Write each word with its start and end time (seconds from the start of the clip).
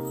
Hey, 0.00 0.06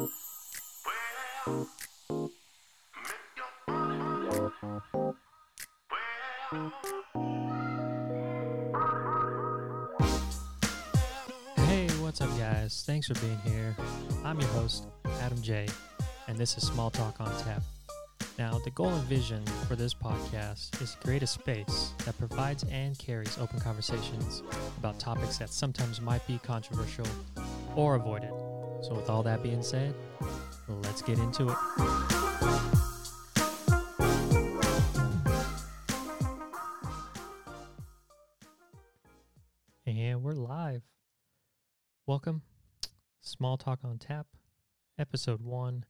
what's 12.01 12.21
up, 12.21 12.29
guys? 12.37 12.83
Thanks 12.85 13.07
for 13.07 13.15
being 13.15 13.39
here. 13.43 13.75
I'm 14.23 14.39
your 14.39 14.49
host, 14.49 14.85
Adam 15.21 15.41
J, 15.41 15.65
and 16.27 16.37
this 16.37 16.55
is 16.55 16.67
Small 16.67 16.91
Talk 16.91 17.19
on 17.19 17.35
Tap. 17.39 17.63
Now, 18.37 18.59
the 18.59 18.69
goal 18.69 18.89
and 18.89 19.03
vision 19.05 19.43
for 19.67 19.75
this 19.75 19.95
podcast 19.95 20.79
is 20.83 20.91
to 20.91 20.97
create 20.99 21.23
a 21.23 21.27
space 21.27 21.93
that 22.05 22.15
provides 22.19 22.63
and 22.69 22.95
carries 22.99 23.39
open 23.39 23.59
conversations 23.59 24.43
about 24.77 24.99
topics 24.99 25.39
that 25.39 25.49
sometimes 25.49 25.99
might 25.99 26.25
be 26.27 26.39
controversial 26.43 27.07
or 27.75 27.95
avoided. 27.95 28.38
So, 28.81 28.93
with 28.93 29.09
all 29.09 29.23
that 29.23 29.43
being 29.43 29.61
said, 29.61 29.93
let's 30.67 31.01
get 31.01 31.19
into 31.19 31.49
it. 31.49 31.57
And 39.85 40.23
we're 40.23 40.33
live. 40.33 40.83
Welcome, 42.07 42.41
Small 43.21 43.57
Talk 43.57 43.79
on 43.83 43.97
Tap, 43.97 44.27
episode 44.97 45.41
one. 45.41 45.85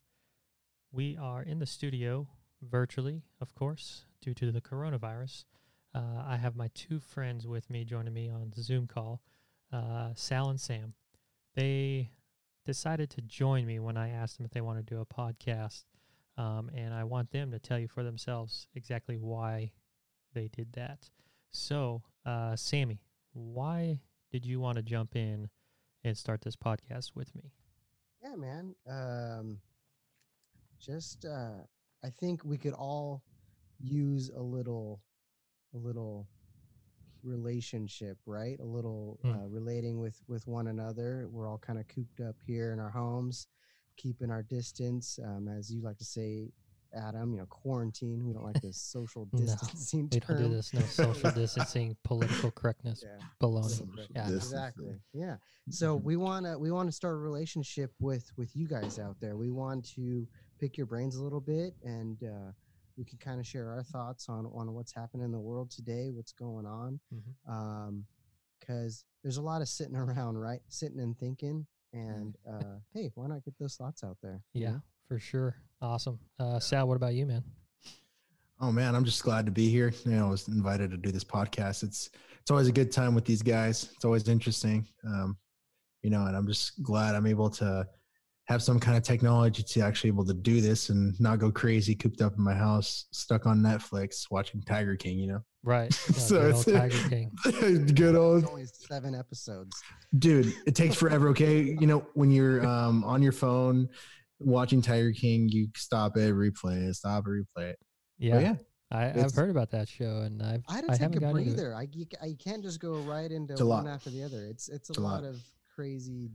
We 0.92 1.16
are 1.16 1.44
in 1.44 1.60
the 1.60 1.68
studio 1.68 2.28
virtually, 2.62 3.22
of 3.40 3.54
course, 3.54 4.06
due 4.20 4.34
to 4.34 4.52
the 4.52 4.62
coronavirus. 4.62 5.46
Uh, 5.94 6.24
I 6.26 6.38
have 6.38 6.56
my 6.56 6.70
two 6.74 7.00
friends 7.00 7.46
with 7.46 7.70
me 7.70 7.86
joining 7.86 8.14
me 8.14 8.30
on 8.30 8.52
Zoom 8.56 8.88
call, 8.88 9.22
uh, 9.72 10.10
Sal 10.16 10.50
and 10.50 10.60
Sam. 10.60 10.96
They 11.56 12.12
decided 12.70 13.10
to 13.10 13.22
join 13.22 13.66
me 13.66 13.80
when 13.80 13.98
I 13.98 14.10
asked 14.10 14.38
them 14.38 14.46
if 14.46 14.52
they 14.52 14.62
want 14.62 14.78
to 14.78 14.84
do 14.84 15.02
a 15.02 15.06
podcast, 15.06 15.86
um, 16.38 16.70
and 16.76 16.94
I 16.94 17.04
want 17.04 17.32
them 17.32 17.50
to 17.50 17.58
tell 17.58 17.80
you 17.80 17.88
for 17.88 18.04
themselves 18.04 18.68
exactly 18.76 19.18
why 19.18 19.72
they 20.36 20.50
did 20.50 20.74
that. 20.74 21.10
So, 21.50 22.04
uh, 22.28 22.56
Sammy, 22.56 23.02
why 23.34 24.02
did 24.32 24.46
you 24.46 24.60
want 24.60 24.76
to 24.76 24.84
jump 24.84 25.16
in 25.16 25.50
and 26.04 26.16
start 26.16 26.42
this 26.42 26.56
podcast 26.56 27.16
with 27.16 27.34
me? 27.34 27.54
Yeah, 28.22 28.36
man. 28.36 28.76
Um, 28.88 29.58
just 30.80 31.26
uh, 31.26 31.64
I 32.04 32.10
think 32.20 32.46
we 32.46 32.60
could 32.60 32.74
all 32.74 33.24
use 33.80 34.30
a 34.30 34.42
little, 34.44 35.02
a 35.74 35.78
little 35.80 36.28
relationship, 37.24 38.18
right? 38.26 38.60
A 38.60 38.66
little 38.66 39.20
Mm. 39.24 39.36
uh, 39.36 39.48
relating 39.48 40.00
with 40.00 40.22
with 40.28 40.48
one 40.48 40.68
another. 40.68 41.28
We're 41.32 41.48
all 41.48 41.58
kind 41.60 41.80
of 41.80 41.88
cooped 41.88 42.20
up 42.22 42.36
here 42.46 42.72
in 42.74 42.80
our 42.80 42.90
homes, 42.92 43.48
keeping 43.98 44.32
our 44.32 44.44
distance, 44.44 45.20
um, 45.24 45.48
as 45.48 45.72
you 45.72 45.82
like 45.82 45.98
to 45.98 46.06
say, 46.06 46.52
Adam. 46.94 47.34
You 47.34 47.40
know, 47.40 47.46
quarantine. 47.46 48.26
We 48.26 48.34
don't 48.34 48.44
like 48.46 48.62
this 48.62 48.78
social 48.82 49.28
No, 49.34 49.40
distancing 49.46 50.10
We 50.12 50.20
term. 50.20 50.38
don't 50.40 50.50
do 50.50 50.56
this. 50.56 50.74
No 50.74 50.82
social 50.82 51.32
distancing, 51.36 51.96
political 52.04 52.52
correctness, 52.52 53.04
Yeah. 53.06 53.20
baloney. 53.42 53.88
Yeah. 54.16 54.28
exactly 54.30 55.00
yeah 55.14 55.38
so 55.70 55.96
we 55.96 56.16
want 56.18 56.46
to 56.46 56.58
we 56.58 56.72
want 56.72 56.88
to 56.88 56.92
start 56.92 57.14
a 57.16 57.18
relationship 57.18 57.92
with 58.00 58.32
with 58.38 58.56
you 58.56 58.68
guys 58.68 58.98
out 59.00 59.16
there 59.22 59.38
we 59.38 59.50
want 59.50 59.86
to 59.96 60.28
pick 60.60 60.78
your 60.78 60.86
brains 60.88 61.16
a 61.16 61.24
little 61.24 61.40
bit 61.42 61.76
and 61.84 62.24
uh 62.24 62.52
we 63.00 63.06
can 63.06 63.18
kind 63.18 63.40
of 63.40 63.48
share 63.48 63.70
our 63.72 63.82
thoughts 63.82 64.28
on 64.28 64.46
on 64.54 64.74
what's 64.74 64.94
happening 64.94 65.24
in 65.26 65.32
the 65.32 65.40
world 65.40 65.72
today 65.72 66.10
what's 66.12 66.34
going 66.34 66.66
on 66.66 67.00
Mhm. 67.14 67.52
um 67.56 68.06
because 68.60 69.06
there's 69.24 69.38
a 69.38 69.42
lot 69.42 69.62
of 69.62 69.70
sitting 69.70 69.96
around 69.96 70.38
right 70.38 70.62
sitting 70.68 71.00
and 71.00 71.18
thinking 71.18 71.66
and 71.94 72.36
uh 72.48 72.76
hey 72.94 73.10
why 73.16 73.26
not 73.28 73.44
get 73.46 73.58
those 73.58 73.76
thoughts 73.78 74.04
out 74.04 74.18
there 74.22 74.44
you 74.54 74.64
Yeah, 74.64 74.80
for 75.08 75.18
sure. 75.18 75.56
Awesome. 75.82 76.20
Uh, 76.38 76.60
Sal, 76.60 76.88
what 76.90 76.98
about 76.98 77.14
you, 77.14 77.26
man? 77.26 77.42
Oh 78.60 78.72
man, 78.72 78.94
I'm 78.96 79.06
just 79.06 79.24
glad 79.24 79.46
to 79.46 79.52
be 79.52 79.70
here. 79.70 79.94
You 80.06 80.12
know, 80.12 80.28
I 80.28 80.30
was 80.30 80.48
invited 80.50 80.92
to 80.92 80.98
do 80.98 81.12
this 81.12 81.24
podcast. 81.24 81.84
It's 81.84 82.10
it's 82.42 82.52
always 82.52 82.68
a 82.68 82.72
good 82.74 82.92
time 82.92 83.16
with 83.16 83.24
these 83.24 83.42
guys. 83.42 83.90
It's 83.96 84.04
always 84.04 84.28
interesting. 84.28 84.86
Um, 85.06 85.38
you 86.04 86.10
know, 86.10 86.26
and 86.26 86.36
I'm 86.36 86.46
just 86.48 86.84
glad 86.84 87.16
I'm 87.16 87.26
able 87.26 87.50
to 87.52 87.88
have 88.50 88.62
some 88.64 88.80
kind 88.80 88.98
of 88.98 89.04
technology 89.04 89.62
to 89.62 89.80
actually 89.80 90.08
able 90.10 90.26
to 90.26 90.34
do 90.34 90.60
this 90.60 90.90
and 90.90 91.18
not 91.22 91.38
go 91.38 91.52
crazy 91.52 91.94
cooped 91.94 92.20
up 92.20 92.36
in 92.36 92.44
my 92.44 92.54
house, 92.56 93.06
stuck 93.12 93.46
on 93.46 93.60
Netflix 93.60 94.24
watching 94.32 94.60
Tiger 94.64 94.96
King, 94.96 95.20
you 95.20 95.28
know. 95.28 95.40
Right. 95.64 95.96
Yeah, 96.10 96.18
So 96.18 96.42
good 96.42 96.54
old 96.56 96.68
it's- 96.68 96.92
Tiger 96.92 97.10
King. 97.10 97.32
good 97.94 98.16
old 98.16 98.42
It's 98.44 98.50
only 98.52 98.66
seven 98.66 99.14
episodes 99.16 99.78
dude 100.18 100.52
it 100.66 100.74
takes 100.74 100.96
forever 101.04 101.30
okay 101.30 101.62
you 101.62 101.86
know 101.86 102.00
when 102.16 102.32
you're 102.32 102.66
um 102.66 103.04
on 103.04 103.22
your 103.22 103.32
phone 103.32 103.88
watching 104.40 104.82
tiger 104.82 105.12
king 105.12 105.48
you 105.50 105.68
stop 105.76 106.18
it 106.18 106.34
replay 106.34 106.88
it 106.90 106.96
stop 106.96 107.26
it 107.28 107.30
replay 107.30 107.70
it 107.72 107.80
Yeah, 108.18 108.34
But 108.36 108.42
yeah 108.42 108.56
I, 108.92 109.22
I've 109.24 109.36
heard 109.36 109.52
about 109.52 109.70
that 109.70 109.88
show, 109.88 110.22
and 110.26 110.42
I've 110.42 110.64
i 110.68 110.74
had 110.78 110.86
to 110.86 110.92
I 110.92 110.94
take 110.94 111.02
haven't 111.02 111.18
a 111.18 111.20
got 111.20 111.30
it. 111.30 111.34
breather 111.46 111.76
I, 111.76 111.88
you, 111.94 112.08
ca- 112.08 112.26
you 112.26 112.36
can't 112.36 112.64
just 112.64 112.80
go 112.80 112.94
right 113.02 113.32
into 113.32 113.54
It's 113.54 113.62
one 113.62 113.86
lot. 113.86 113.94
after 113.94 114.10
the 114.10 114.24
other 114.24 114.48
it's 114.50 114.68
it's 114.68 114.90
a, 114.90 114.94
It's 114.94 114.98
a 114.98 115.02
lot 115.02 115.22
lot. 115.22 115.30
of 115.30 115.40
crazy 115.76 116.32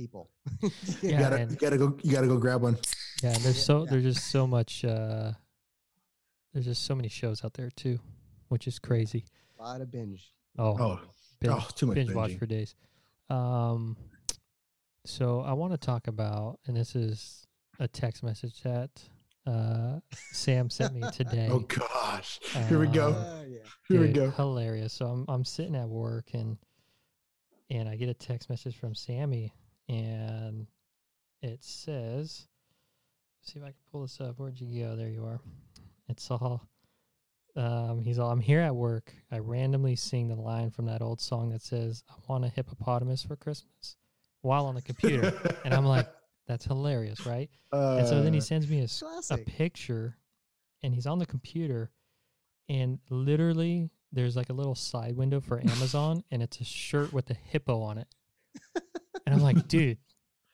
people 0.00 0.30
you 0.62 0.70
Yeah, 1.02 1.20
gotta 1.20 1.36
and- 1.36 1.50
you 1.50 1.56
gotta 1.58 1.76
go 1.78 1.98
you 2.02 2.12
gotta 2.12 2.26
go 2.26 2.38
grab 2.38 2.62
one 2.62 2.78
Yeah, 3.22 3.30
and 3.34 3.42
there's 3.44 3.56
Yeah, 3.58 3.62
so 3.70 3.84
yeah. 3.84 3.90
there's 3.90 4.04
just 4.14 4.30
so 4.30 4.46
much. 4.46 4.84
Uh, 4.84 5.32
there's 6.52 6.64
just 6.64 6.84
so 6.86 6.94
many 6.94 7.08
shows 7.08 7.44
out 7.44 7.52
there 7.54 7.70
too, 7.70 7.98
which 8.48 8.66
is 8.66 8.78
crazy. 8.78 9.24
a 9.58 9.62
lot 9.62 9.80
of 9.82 9.90
binge 9.90 10.32
Oh, 10.58 10.76
oh 10.80 11.00
binge, 11.40 11.54
oh 11.54 11.66
too 11.74 11.86
much 11.86 11.96
binge 11.96 12.12
watch 12.14 12.34
for 12.36 12.46
days. 12.46 12.74
Um, 13.28 13.96
so 15.06 15.40
I 15.40 15.52
want 15.52 15.72
to 15.72 15.78
talk 15.78 16.08
about, 16.08 16.58
and 16.66 16.76
this 16.76 16.96
is 16.96 17.46
a 17.78 17.86
text 17.86 18.22
message 18.22 18.60
that 18.62 18.90
uh, 19.46 20.00
Sam 20.32 20.68
sent 20.70 20.94
me 20.94 21.02
today. 21.12 21.48
oh 21.50 21.60
gosh 21.60 22.40
here 22.68 22.78
we 22.78 22.86
go 22.88 23.08
Uh, 23.10 23.44
yeah. 23.48 23.58
here 23.88 24.00
we 24.00 24.08
go 24.08 24.30
Hilarious. 24.30 24.92
So 24.94 25.06
I'm 25.06 25.24
I'm 25.28 25.44
sitting 25.44 25.76
at 25.76 25.88
work 25.88 26.30
and 26.34 26.56
and 27.70 27.88
I 27.88 27.94
get 27.96 28.08
a 28.08 28.14
text 28.14 28.50
message 28.50 28.76
from 28.76 28.94
Sammy 28.96 29.52
and 29.94 30.66
it 31.42 31.62
says 31.64 32.46
see 33.42 33.58
if 33.58 33.64
I 33.64 33.68
can 33.68 33.74
pull 33.90 34.02
this 34.02 34.20
up. 34.20 34.38
Where'd 34.38 34.60
you 34.60 34.84
go? 34.84 34.96
There 34.96 35.08
you 35.08 35.24
are. 35.24 35.40
It's 36.08 36.30
all 36.30 36.68
um 37.56 38.02
he's 38.04 38.18
all 38.18 38.30
I'm 38.30 38.40
here 38.40 38.60
at 38.60 38.74
work. 38.74 39.12
I 39.32 39.38
randomly 39.38 39.96
sing 39.96 40.28
the 40.28 40.36
line 40.36 40.70
from 40.70 40.86
that 40.86 41.02
old 41.02 41.20
song 41.20 41.50
that 41.50 41.62
says, 41.62 42.04
I 42.08 42.14
want 42.28 42.44
a 42.44 42.48
hippopotamus 42.48 43.22
for 43.24 43.36
Christmas 43.36 43.96
while 44.42 44.66
on 44.66 44.74
the 44.74 44.82
computer. 44.82 45.32
and 45.64 45.74
I'm 45.74 45.84
like, 45.86 46.06
that's 46.46 46.64
hilarious, 46.64 47.26
right? 47.26 47.50
and 47.72 48.06
so 48.06 48.22
then 48.22 48.32
he 48.32 48.38
Uh, 48.38 48.42
sends 48.42 48.68
me 48.68 48.80
a, 48.82 48.88
Classic. 48.88 49.46
picture 49.46 50.16
and 50.82 50.94
he's 50.94 51.06
on 51.06 51.18
the 51.18 51.26
computer 51.26 51.90
and 52.68 52.98
literally 53.10 53.90
there's 54.12 54.36
like 54.36 54.50
a 54.50 54.52
little 54.52 54.74
side 54.74 55.16
window 55.16 55.40
for 55.40 55.58
Amazon 55.60 56.22
and 56.30 56.42
it's 56.42 56.60
a 56.60 56.64
shirt 56.64 57.12
with 57.12 57.30
a 57.30 57.34
hippo 57.34 57.80
on 57.80 57.98
it. 57.98 58.08
And 59.26 59.34
I'm 59.34 59.42
like, 59.42 59.68
dude, 59.68 59.98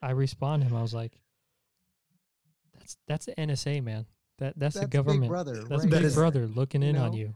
I 0.02 0.10
respond 0.10 0.62
to 0.62 0.68
him. 0.68 0.76
I 0.76 0.82
was 0.82 0.94
like, 0.94 1.12
that's 2.74 2.96
that's 3.06 3.26
the 3.26 3.32
NSA, 3.34 3.82
man. 3.82 4.06
That 4.38 4.54
that's, 4.58 4.74
the 4.74 4.82
Big 4.82 4.90
government. 4.90 5.28
brother. 5.30 5.54
that's 5.54 5.70
right? 5.70 5.80
That 5.82 5.90
Big 5.90 6.04
is- 6.04 6.14
Brother 6.14 6.46
looking 6.46 6.82
you 6.82 6.90
in 6.90 6.96
on 6.96 7.12
you. 7.14 7.34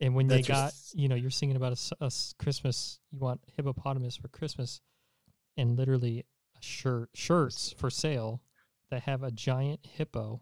And 0.00 0.14
when 0.14 0.26
they 0.26 0.42
got, 0.42 0.70
just- 0.72 0.98
you 0.98 1.08
know, 1.08 1.14
you're 1.14 1.30
singing 1.30 1.56
about 1.56 1.78
a 2.00 2.10
Christmas, 2.38 2.98
you 3.10 3.18
want 3.18 3.40
hippopotamus 3.56 4.16
for 4.16 4.28
Christmas, 4.28 4.80
and 5.56 5.78
literally 5.78 6.24
a 6.58 6.62
shirt 6.62 7.08
shirts 7.14 7.72
for 7.78 7.88
sale 7.90 8.42
that 8.90 9.02
have 9.04 9.22
a 9.22 9.30
giant 9.30 9.80
hippo 9.86 10.40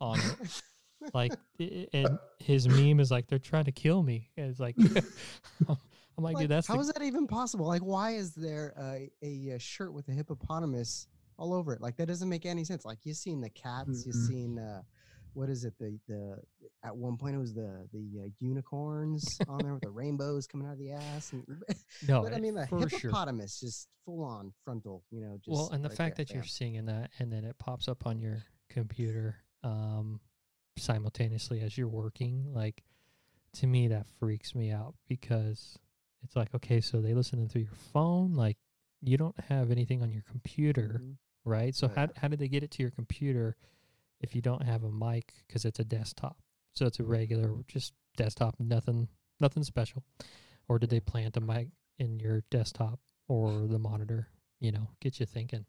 on 0.00 0.18
it. 0.18 0.62
like, 1.14 1.32
i- 1.58 1.62
i- 1.62 1.86
and 1.94 2.18
his 2.38 2.68
meme 2.68 3.00
is 3.00 3.10
like, 3.10 3.28
they're 3.28 3.38
trying 3.38 3.64
to 3.64 3.72
kill 3.72 4.02
me. 4.02 4.28
And 4.36 4.50
it's 4.50 4.60
like, 4.60 4.76
um, 5.68 5.78
I'm 6.16 6.24
like, 6.24 6.34
Like, 6.34 6.42
dude, 6.42 6.50
that's 6.50 6.66
how 6.66 6.74
the, 6.74 6.80
is 6.80 6.88
that 6.88 7.02
even 7.02 7.26
possible? 7.26 7.66
Like, 7.66 7.82
why 7.82 8.12
is 8.12 8.34
there 8.34 8.74
a, 8.78 9.10
a, 9.22 9.58
shirt 9.58 9.92
with 9.92 10.08
a 10.08 10.12
hippopotamus 10.12 11.06
all 11.38 11.54
over 11.54 11.72
it? 11.72 11.80
Like, 11.80 11.96
that 11.96 12.06
doesn't 12.06 12.28
make 12.28 12.46
any 12.46 12.64
sense. 12.64 12.84
Like, 12.84 12.98
you've 13.04 13.16
seen 13.16 13.40
the 13.40 13.50
cats, 13.50 14.04
you've 14.06 14.14
seen 14.14 14.58
uh, 14.58 14.82
what 15.34 15.48
is 15.48 15.64
it? 15.64 15.74
The 15.78 15.98
the 16.08 16.38
at 16.84 16.96
one 16.96 17.16
point 17.16 17.36
it 17.36 17.38
was 17.38 17.54
the 17.54 17.88
the 17.92 18.22
uh, 18.24 18.28
unicorns 18.40 19.38
on 19.48 19.58
there 19.58 19.72
with 19.72 19.82
the 19.82 19.90
rainbows 19.90 20.46
coming 20.46 20.66
out 20.66 20.72
of 20.72 20.78
the 20.78 20.92
ass. 20.92 21.32
And, 21.32 21.44
no, 22.08 22.22
but 22.22 22.34
I 22.34 22.40
mean, 22.40 22.54
the 22.54 22.66
for 22.66 22.88
sure. 22.88 22.98
hippopotamus 22.98 23.60
just 23.60 23.88
full 24.04 24.24
on 24.24 24.52
frontal. 24.64 25.04
You 25.10 25.20
know, 25.20 25.38
just 25.44 25.56
well, 25.56 25.70
and 25.72 25.84
the 25.84 25.88
right 25.88 25.96
fact 25.96 26.16
there, 26.16 26.26
that 26.26 26.34
you're 26.34 26.44
seeing 26.44 26.84
that 26.86 27.10
and 27.18 27.32
then 27.32 27.44
it 27.44 27.58
pops 27.58 27.88
up 27.88 28.06
on 28.06 28.18
your 28.18 28.42
computer 28.68 29.36
um, 29.62 30.20
simultaneously 30.76 31.60
as 31.60 31.76
you're 31.76 31.88
working, 31.88 32.52
like 32.52 32.82
to 33.54 33.66
me 33.66 33.88
that 33.88 34.06
freaks 34.18 34.54
me 34.54 34.70
out 34.70 34.94
because 35.08 35.78
it's 36.22 36.36
like, 36.36 36.54
okay, 36.54 36.80
so 36.80 37.00
they 37.00 37.14
listen 37.14 37.38
in 37.38 37.48
through 37.48 37.62
your 37.62 37.74
phone, 37.92 38.34
like 38.34 38.58
you 39.00 39.16
don't 39.16 39.38
have 39.48 39.70
anything 39.70 40.02
on 40.02 40.10
your 40.10 40.22
computer, 40.22 41.00
Mhm. 41.02 41.16
right? 41.44 41.74
So 41.74 41.86
Right. 41.88 41.96
how 41.96 42.08
how 42.16 42.28
did 42.28 42.38
they 42.38 42.48
get 42.48 42.62
it 42.62 42.70
to 42.72 42.82
your 42.82 42.90
computer 42.90 43.56
if 44.20 44.34
you 44.34 44.42
don't 44.42 44.62
have 44.62 44.84
a 44.84 44.90
mic 44.92 45.34
because 45.46 45.64
it's 45.64 45.80
a 45.80 45.84
desktop? 45.84 46.42
So 46.74 46.86
it's 46.86 47.00
a 47.00 47.04
regular 47.04 47.62
just 47.66 47.94
desktop, 48.16 48.58
nothing 48.60 49.08
nothing 49.40 49.64
special. 49.64 50.04
Or 50.68 50.78
did 50.78 50.90
they 50.90 51.00
plant 51.00 51.36
a 51.36 51.40
mic 51.40 51.70
in 51.98 52.20
your 52.20 52.42
desktop 52.50 53.00
or 53.26 53.66
the 53.66 53.78
monitor? 53.78 54.28
You 54.60 54.72
know, 54.72 54.88
get 55.00 55.18
you 55.18 55.26
thinking. 55.26 55.64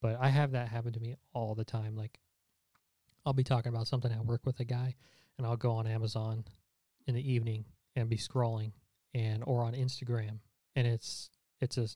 But 0.00 0.16
I 0.20 0.28
have 0.28 0.50
that 0.50 0.68
happen 0.68 0.92
to 0.92 1.00
me 1.00 1.16
all 1.32 1.54
the 1.54 1.64
time. 1.64 1.94
Like 1.96 2.18
I'll 3.24 3.32
be 3.32 3.44
talking 3.44 3.72
about 3.72 3.86
something 3.86 4.12
at 4.12 4.26
work 4.26 4.44
with 4.44 4.60
a 4.60 4.64
guy 4.64 4.96
and 5.38 5.46
I'll 5.46 5.56
go 5.56 5.72
on 5.72 5.86
Amazon 5.86 6.44
in 7.06 7.14
the 7.14 7.32
evening 7.32 7.64
and 7.96 8.08
be 8.10 8.16
scrolling 8.16 8.72
and 9.14 9.42
or 9.46 9.62
on 9.62 9.74
Instagram 9.74 10.38
and 10.76 10.86
it's 10.86 11.30
it's 11.60 11.78
a 11.78 11.88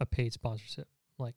a 0.00 0.06
paid 0.06 0.32
sponsorship. 0.32 0.86
Like 1.18 1.34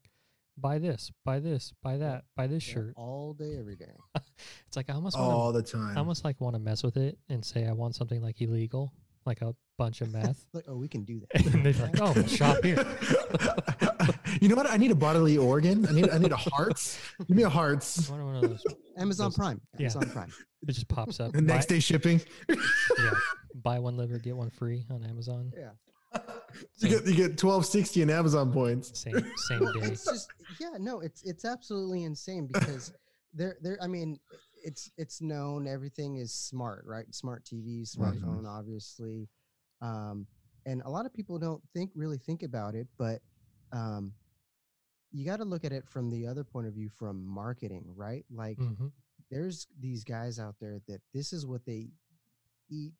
buy 0.57 0.79
this, 0.79 1.11
buy 1.23 1.39
this, 1.39 1.71
buy 1.81 1.97
that, 1.97 2.25
buy 2.35 2.47
this 2.47 2.67
Yeah, 2.67 2.73
shirt. 2.73 2.93
all 2.97 3.33
day, 3.33 3.57
every 3.57 3.75
day. 3.75 3.93
It's 4.67 4.75
like 4.77 4.89
I 4.89 4.93
almost 4.93 5.17
want 5.17 5.31
all 5.31 5.51
the 5.53 5.63
time. 5.63 5.95
I 5.95 5.99
almost 5.99 6.23
like 6.25 6.39
want 6.41 6.55
to 6.55 6.59
mess 6.59 6.83
with 6.83 6.97
it 6.97 7.17
and 7.29 7.43
say 7.43 7.65
I 7.67 7.71
want 7.71 7.95
something 7.95 8.21
like 8.21 8.41
illegal, 8.41 8.93
like 9.25 9.41
a 9.41 9.55
bunch 9.77 10.01
of 10.01 10.11
meth. 10.13 10.45
Like, 10.53 10.65
oh, 10.67 10.75
we 10.77 10.87
can 10.87 11.03
do 11.05 11.21
that. 11.21 11.45
and 11.53 11.65
they're 11.65 11.73
like, 11.73 11.99
"Oh, 12.01 12.13
shop 12.27 12.63
here." 12.63 12.85
you 14.41 14.47
know 14.49 14.55
what? 14.55 14.69
I 14.69 14.77
need 14.77 14.91
a 14.91 14.95
bodily 14.95 15.37
organ. 15.37 15.85
I 15.87 15.91
need 15.93 16.09
I 16.09 16.17
need 16.17 16.31
a 16.31 16.37
hearts. 16.37 16.99
Give 17.27 17.35
me 17.37 17.43
a 17.43 17.49
hearts. 17.49 18.09
One 18.09 18.35
of 18.35 18.41
those. 18.41 18.63
Amazon 18.97 19.27
Those- 19.27 19.35
Prime. 19.37 19.61
yeah. 19.77 19.83
Amazon 19.91 20.09
Prime. 20.11 20.33
It 20.67 20.71
just 20.73 20.87
pops 20.89 21.19
up. 21.19 21.31
The 21.33 21.41
next 21.41 21.67
buy, 21.67 21.75
day 21.75 21.79
shipping. 21.79 22.21
yeah, 22.49 23.11
buy 23.63 23.79
one 23.79 23.97
liver, 23.97 24.17
get 24.19 24.35
one 24.35 24.49
free 24.49 24.85
on 24.89 25.03
Amazon. 25.03 25.51
Yeah. 25.55 25.71
you 26.79 26.89
get 26.89 27.05
you 27.05 27.15
get 27.15 27.37
twelve 27.37 27.65
sixty 27.65 28.01
in 28.01 28.09
Amazon 28.09 28.51
points. 28.51 28.99
Same 28.99 29.23
same 29.35 29.61
Well, 29.61 29.71
day. 29.73 29.79
it's 29.81 30.05
just 30.05 30.29
yeah, 30.59 30.77
no, 30.79 30.99
it's 31.01 31.23
it's 31.23 31.45
absolutely 31.45 32.03
insane 32.03 32.47
because 32.47 32.91
they're 33.33 33.57
they're 33.61 33.77
I 33.81 33.87
mean, 33.87 34.19
it's 34.63 34.91
it's 34.97 35.21
known 35.21 35.67
everything 35.67 36.17
is 36.17 36.33
smart, 36.33 36.83
right? 36.87 37.05
Smart 37.13 37.45
TV, 37.45 37.83
smartphone, 37.87 38.47
obviously. 38.47 39.29
Um, 39.81 40.25
and 40.65 40.81
a 40.83 40.89
lot 40.89 41.05
of 41.05 41.13
people 41.13 41.37
don't 41.39 41.61
think 41.73 41.91
really 41.95 42.17
think 42.17 42.43
about 42.43 42.75
it, 42.75 42.87
but 42.97 43.21
um, 43.71 44.13
you 45.11 45.25
got 45.25 45.37
to 45.37 45.45
look 45.45 45.63
at 45.63 45.71
it 45.71 45.87
from 45.87 46.09
the 46.09 46.27
other 46.27 46.43
point 46.43 46.67
of 46.67 46.73
view 46.73 46.89
from 46.89 47.23
marketing, 47.25 47.85
right? 47.95 48.25
Like 48.31 48.57
hmm 48.57 48.87
there's 49.31 49.67
these 49.79 50.03
guys 50.03 50.39
out 50.39 50.55
there 50.59 50.79
that 50.87 51.01
this 51.13 51.33
is 51.33 51.45
what 51.45 51.63
they 51.63 51.89
eat, 52.71 52.93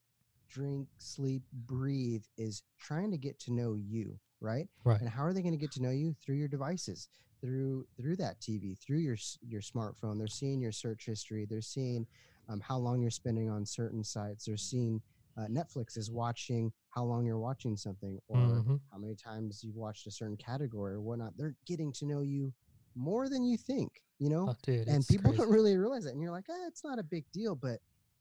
drink, 0.50 0.88
sleep, 0.98 1.44
breathe 1.54 2.24
is 2.38 2.64
trying 2.80 3.12
to 3.12 3.18
get 3.18 3.40
to 3.42 3.54
know 3.54 3.76
you, 3.76 4.20
right? 4.42 4.68
Right. 4.84 5.00
And 5.00 5.10
how 5.10 5.24
are 5.24 5.34
they 5.34 5.42
going 5.42 5.54
to 5.54 5.58
get 5.60 5.72
to 5.74 5.82
know 5.82 5.92
you 5.92 6.14
through 6.24 6.36
your 6.36 6.48
devices, 6.48 7.08
through 7.42 7.86
through 7.98 8.18
that 8.18 8.40
TV, 8.42 8.76
through 8.80 9.00
your 9.00 9.18
your 9.48 9.62
smartphone? 9.62 10.18
They're 10.18 10.28
seeing 10.28 10.62
your 10.62 10.72
search 10.72 11.06
history. 11.06 11.46
They're 11.50 11.62
seeing 11.62 12.06
um, 12.50 12.60
how 12.62 12.78
long 12.78 13.02
you're 13.02 13.12
spending 13.12 13.50
on 13.50 13.66
certain 13.66 14.04
sites. 14.04 14.46
They're 14.46 14.58
seeing 14.58 15.02
uh, 15.38 15.46
Netflix 15.48 15.98
is 15.98 16.12
watching 16.12 16.72
how 16.90 17.04
long 17.04 17.26
you're 17.26 17.40
watching 17.40 17.78
something, 17.78 18.20
or 18.28 18.64
hmm 18.66 18.76
how 18.92 18.98
many 18.98 19.16
times 19.16 19.64
you've 19.64 19.76
watched 19.76 20.08
a 20.08 20.12
certain 20.12 20.36
category 20.38 20.94
or 20.94 21.02
whatnot. 21.02 21.34
They're 21.38 21.56
getting 21.66 21.94
to 21.94 22.06
know 22.06 22.22
you 22.22 22.54
more 22.96 23.30
than 23.30 23.44
you 23.44 23.58
think. 23.58 23.92
You 24.18 24.30
know, 24.30 24.48
Oh, 24.50 24.56
dude, 24.64 24.88
and 24.88 25.08
people 25.08 25.32
crazy. 25.32 25.44
don't 25.44 25.52
really 25.54 25.78
realize 25.78 26.04
that 26.04 26.12
and 26.14 26.22
you're 26.22 26.32
like 26.32 26.46
ah, 26.50 26.68
it's 26.68 26.84
not 26.84 27.00
a 27.00 27.04
big 27.04 27.24
deal 27.32 27.56
but 27.56 27.80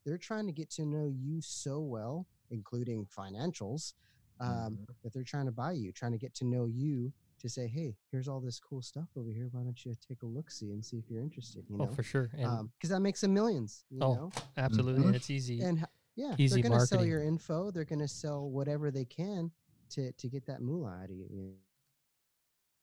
they're 0.09 0.17
trying 0.17 0.47
to 0.47 0.51
get 0.51 0.69
to 0.71 0.85
know 0.85 1.07
you 1.15 1.39
so 1.41 1.79
well 1.79 2.25
including 2.49 3.05
financials 3.05 3.93
um, 4.41 4.79
Mhm. 4.79 4.87
that 5.03 5.13
they're 5.13 5.23
trying 5.23 5.45
to 5.45 5.51
buy 5.51 5.71
you 5.71 5.91
trying 5.91 6.11
to 6.11 6.17
get 6.17 6.33
to 6.33 6.45
know 6.45 6.65
you 6.65 7.13
to 7.39 7.47
say 7.47 7.67
hey 7.67 7.95
here's 8.11 8.27
all 8.27 8.39
this 8.39 8.59
cool 8.59 8.81
stuff 8.81 9.07
over 9.15 9.29
here 9.31 9.47
why 9.51 9.61
don't 9.61 9.85
you 9.85 9.93
take 10.07 10.23
a 10.23 10.25
look 10.25 10.49
see 10.49 10.71
and 10.71 10.83
see 10.83 10.97
if 10.97 11.09
you're 11.09 11.21
interested 11.21 11.63
you 11.69 11.77
Oh, 11.79 11.85
know 11.85 11.91
for 11.91 12.03
sure, 12.03 12.29
and 12.33 12.69
because 12.77 12.89
that 12.89 13.01
makes 13.01 13.21
them 13.21 13.33
millions 13.33 13.83
you 13.91 14.01
Oh, 14.01 14.13
know 14.15 14.31
absolutely, 14.57 15.01
Mhm. 15.03 15.07
and 15.07 15.15
it's 15.15 15.29
easy. 15.29 15.61
and 15.61 15.85
yeah 16.15 16.35
easy 16.37 16.61
they're 16.61 16.69
going 16.69 16.79
to 16.79 16.85
sell 16.87 17.05
your 17.05 17.21
info 17.23 17.69
they're 17.71 17.85
going 17.85 17.99
to 17.99 18.07
sell 18.07 18.49
whatever 18.49 18.89
they 18.91 19.05
can 19.05 19.51
to 19.91 20.11
to 20.13 20.27
get 20.27 20.45
that 20.47 20.61
moolah 20.61 20.99
out 21.03 21.09
of 21.11 21.15
you, 21.15 21.27
you 21.29 21.53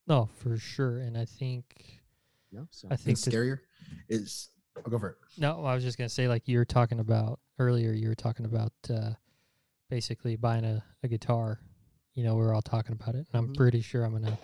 No, 0.07 0.29
for 0.39 0.57
sure, 0.57 0.99
and 1.01 1.19
I 1.19 1.25
think 1.25 2.01
know 2.53 2.69
so 2.71 2.89
I 2.89 2.95
I 2.95 2.97
think 2.97 3.19
think 3.19 3.25
that, 3.25 3.33
scarier 3.33 3.59
is. 4.09 4.51
I'll 4.85 4.91
go 4.91 4.99
for 4.99 5.11
it. 5.11 5.17
no, 5.39 5.65
I 5.65 5.75
was 5.75 5.83
just 5.85 5.99
gonna 5.99 6.09
say 6.09 6.29
like 6.29 6.47
you 6.49 6.59
were 6.59 6.65
talking 6.65 7.01
about 7.01 7.41
earlier. 7.59 7.93
You 7.93 8.09
were 8.09 8.15
talking 8.15 8.45
about 8.47 8.73
uh, 8.91 9.11
basically 9.91 10.37
buying 10.37 10.65
a, 10.65 10.83
a 11.03 11.09
guitar. 11.09 11.61
You 12.15 12.25
know, 12.25 12.35
we 12.35 12.43
were 12.43 12.55
all 12.55 12.63
talking 12.63 12.93
about 12.93 13.15
it, 13.15 13.27
and 13.33 13.35
I'm 13.35 13.49
Mhm. 13.49 13.57
pretty 13.57 13.81
sure 13.81 14.05
I'm 14.05 14.13
gonna 14.13 14.39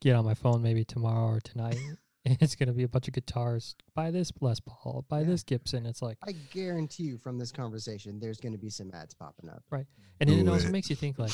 get 0.00 0.14
on 0.14 0.24
my 0.24 0.34
phone 0.34 0.62
maybe 0.62 0.84
tomorrow 0.84 1.26
or 1.34 1.40
tonight. 1.40 1.78
it's 2.24 2.54
gonna 2.56 2.72
be 2.72 2.82
a 2.82 2.88
bunch 2.88 3.08
of 3.08 3.14
guitars. 3.14 3.74
Buy 3.94 4.10
this 4.10 4.32
Les 4.40 4.60
Paul. 4.60 5.04
Buy 5.08 5.20
Yeah. 5.20 5.26
this 5.28 5.42
Gibson. 5.42 5.86
It's 5.86 6.02
like, 6.02 6.18
i 6.26 6.32
guarantee 6.32 7.04
you 7.04 7.18
from 7.18 7.38
this 7.38 7.52
conversation 7.52 8.18
there's 8.20 8.38
going 8.40 8.52
to 8.52 8.58
be 8.58 8.68
some 8.70 8.90
ads 8.92 9.14
popping 9.14 9.48
up 9.48 9.62
Right, 9.70 9.86
and 10.20 10.28
then 10.28 10.38
it 10.40 10.44
Do 10.44 10.52
also 10.52 10.68
makes 10.70 10.90
you 10.90 10.96
think 10.96 11.18
like, 11.18 11.32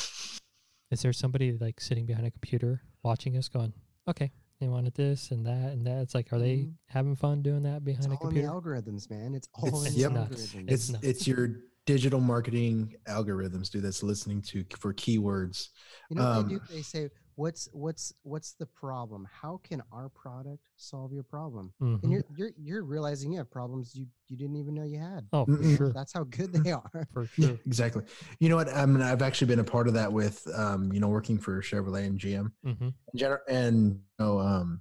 is 0.90 1.00
there 1.02 1.12
somebody 1.12 1.56
like 1.56 1.80
sitting 1.80 2.04
behind 2.06 2.26
a 2.26 2.30
computer 2.30 2.82
watching 3.02 3.36
us, 3.36 3.48
going, 3.48 3.72
okay, 4.06 4.30
they 4.62 4.68
wanted 4.68 4.94
this 4.94 5.32
and 5.32 5.44
that 5.44 5.72
and 5.72 5.84
that. 5.86 6.02
It's 6.02 6.14
like, 6.14 6.32
are 6.32 6.38
they 6.38 6.58
Mhm. 6.58 6.74
having 6.86 7.16
fun 7.16 7.42
doing 7.42 7.64
that 7.64 7.78
It's 7.78 7.84
behind 7.84 8.06
a 8.06 8.16
all 8.16 8.28
in 8.28 8.34
the 8.34 8.42
computer? 8.42 8.48
algorithms, 8.48 9.10
man. 9.10 9.34
It's 9.34 9.48
all 9.54 9.66
It's- 9.84 9.94
in 9.94 9.98
yep. 10.00 10.12
algorithms. 10.12 10.32
It's 10.54 10.54
It's 10.68 10.90
nuts. 10.90 11.04
it's 11.04 11.26
your 11.26 11.56
digital 11.84 12.20
marketing 12.20 12.94
algorithms, 13.08 13.70
dude. 13.70 13.82
That's 13.82 14.04
listening 14.04 14.40
to 14.42 14.64
for 14.78 14.94
keywords. 14.94 15.70
you 16.10 16.16
know 16.16 16.22
what 16.36 16.42
they 16.48 16.54
do? 16.54 16.60
um, 16.60 16.66
They 16.70 16.82
say, 16.82 17.10
"What's 17.36 17.68
what's 17.72 18.12
what's 18.22 18.52
the 18.52 18.66
problem? 18.66 19.26
How 19.30 19.60
can 19.64 19.82
our 19.92 20.08
product 20.08 20.68
solve 20.76 21.12
your 21.12 21.22
problem?" 21.24 21.72
Mhm. 21.80 22.00
And 22.02 22.12
you're 22.12 22.24
you're 22.36 22.50
you're 22.56 22.82
realizing 22.82 23.32
you 23.32 23.38
have 23.38 23.50
problems 23.50 23.94
you 23.94 24.06
you 24.28 24.36
didn't 24.36 24.56
even 24.56 24.74
know 24.74 24.84
you 24.84 24.98
had. 24.98 25.28
oh, 25.32 25.46
sure, 25.76 25.92
That's 25.94 26.12
how 26.12 26.24
good 26.24 26.52
they 26.64 26.72
are. 26.72 27.06
for 27.12 27.26
Yeah, 27.36 27.48
sure. 27.48 27.60
exactly. 27.66 28.02
You 28.40 28.48
know 28.48 28.56
what? 28.56 28.68
I 28.68 28.86
mean, 28.86 29.02
I've 29.02 29.22
actually 29.22 29.48
been 29.48 29.60
a 29.60 29.64
part 29.64 29.88
of 29.88 29.94
that 29.94 30.12
with, 30.12 30.46
um, 30.54 30.92
you 30.92 31.00
know, 31.00 31.08
working 31.08 31.38
for 31.38 31.60
Chevrolet 31.62 32.06
and 32.06 32.18
GM. 32.18 32.52
hmm 32.64 32.88
in 33.12 33.18
general, 33.18 33.40
and 33.48 33.92
you 33.94 34.00
know, 34.24 34.38
um, 34.38 34.80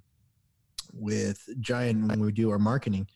with 0.92 1.48
Giant 1.60 2.08
when 2.08 2.20
we 2.20 2.32
do 2.32 2.50
our 2.50 2.58
marketing, 2.58 3.06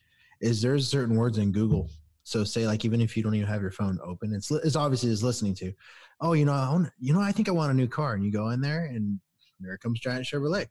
is 0.41 0.63
there's 0.63 0.89
certain 0.89 1.17
words 1.17 1.39
in 1.39 1.53
Google. 1.53 1.91
So 2.25 2.43
say 2.45 2.67
like 2.67 2.85
even 2.85 3.01
if 3.01 3.17
you 3.17 3.23
don't 3.23 3.35
even 3.35 3.47
have 3.47 3.63
your 3.63 3.71
phone 3.71 3.99
open, 4.05 4.33
it's 4.35 4.51
it's 4.51 4.77
obviously 4.77 5.11
is 5.11 5.23
listening 5.23 5.55
to. 5.57 5.73
Oh, 6.21 6.33
you 6.33 6.45
know, 6.45 6.53
I 6.53 6.71
want, 6.73 6.89
you 6.99 7.13
know, 7.13 7.21
I 7.21 7.33
think 7.33 7.49
I 7.49 7.53
want 7.53 7.71
a 7.71 7.75
new 7.75 7.87
car, 7.89 8.15
and 8.15 8.25
you 8.25 8.33
go 8.33 8.51
in 8.51 8.61
there, 8.61 8.87
and 8.87 9.21
there 9.61 9.77
comes 9.79 10.01
Giant 10.01 10.27
Chevrolet. 10.27 10.67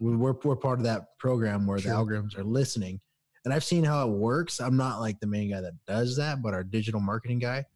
We- 0.00 0.16
We're 0.16 0.34
we're 0.44 0.56
part 0.56 0.78
of 0.78 0.84
that 0.84 1.16
program 1.18 1.66
where 1.66 1.78
Sure. 1.78 1.92
the 1.92 1.96
algorithms 1.96 2.36
are 2.36 2.42
listening, 2.44 3.00
and 3.44 3.54
I've 3.54 3.64
seen 3.64 3.84
how 3.84 4.08
it 4.08 4.12
works. 4.12 4.60
I'm 4.60 4.76
not 4.76 5.00
like 5.00 5.20
the 5.20 5.26
main 5.26 5.50
guy 5.50 5.60
that 5.60 5.74
does 5.86 6.16
that, 6.16 6.42
but 6.42 6.54
our 6.54 6.64
digital 6.64 7.00
marketing 7.00 7.38
guy 7.38 7.66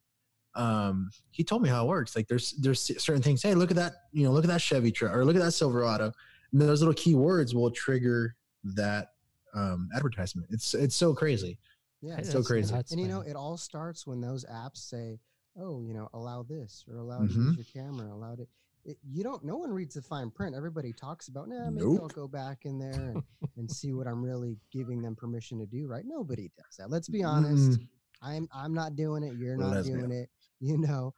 um 0.54 1.10
he 1.32 1.44
told 1.44 1.60
me 1.60 1.68
how 1.68 1.84
it 1.84 1.88
works 1.88 2.16
like 2.16 2.26
there's 2.28 2.52
there's 2.52 2.80
certain 3.02 3.20
things 3.20 3.42
hey 3.42 3.54
look 3.54 3.70
at 3.70 3.76
that 3.76 3.92
you 4.12 4.24
know 4.24 4.32
look 4.32 4.42
at 4.42 4.48
that 4.48 4.62
chevy 4.62 4.90
truck 4.90 5.14
or 5.14 5.22
look 5.22 5.36
at 5.36 5.42
that 5.42 5.52
silverado 5.52 6.10
and 6.50 6.58
those 6.62 6.80
little 6.80 6.94
keywords 6.94 7.52
will 7.52 7.70
trigger 7.70 8.34
that 8.64 9.08
um 9.54 9.90
advertisement 9.94 10.48
it's 10.50 10.72
it's 10.72 10.96
so 10.96 11.12
crazy 11.12 11.58
Yeah. 12.00 12.16
It's 12.16 12.30
so 12.32 12.42
crazy. 12.42 12.72
nuts, 12.72 12.92
And 12.92 12.98
you 13.00 13.06
know, 13.06 13.20
it 13.20 13.36
all 13.36 13.58
starts 13.58 14.06
when 14.06 14.20
those 14.22 14.46
apps 14.46 14.78
say, 14.78 15.18
"Oh, 15.58 15.82
you 15.82 15.92
know, 15.92 16.08
allow 16.14 16.42
this 16.42 16.84
or 16.88 16.96
allow 16.98 17.18
to 17.18 17.24
Mhm. 17.28 17.46
use 17.48 17.56
your 17.56 17.64
camera, 17.84 18.10
allow 18.12 18.32
it." 18.32 18.48
It, 18.86 18.98
you 19.10 19.24
don't. 19.24 19.44
No 19.44 19.56
one 19.56 19.72
reads 19.72 19.94
the 19.94 20.02
fine 20.02 20.30
print. 20.30 20.54
Everybody 20.54 20.92
talks 20.92 21.26
about, 21.26 21.48
"Nah, 21.48 21.70
maybe 21.70 21.98
I'll 22.00 22.08
go 22.08 22.28
back 22.28 22.64
in 22.64 22.78
there 22.78 23.10
and, 23.10 23.22
and 23.56 23.70
see 23.70 23.92
what 23.92 24.06
I'm 24.06 24.22
really 24.22 24.56
giving 24.72 25.02
them 25.02 25.16
permission 25.16 25.58
to 25.58 25.66
do." 25.66 25.88
Right? 25.88 26.04
Nobody 26.06 26.50
does 26.56 26.76
that. 26.78 26.88
Let's 26.88 27.08
be 27.08 27.24
honest. 27.24 27.80
Mm, 27.80 27.88
I'm 28.22 28.48
I'm 28.54 28.72
not 28.72 28.94
doing 28.94 29.24
it. 29.24 29.34
You're 29.34 29.56
not 29.56 29.84
me. 29.84 29.90
doing 29.90 30.12
it. 30.12 30.30
You 30.58 30.78
know, 30.78 31.12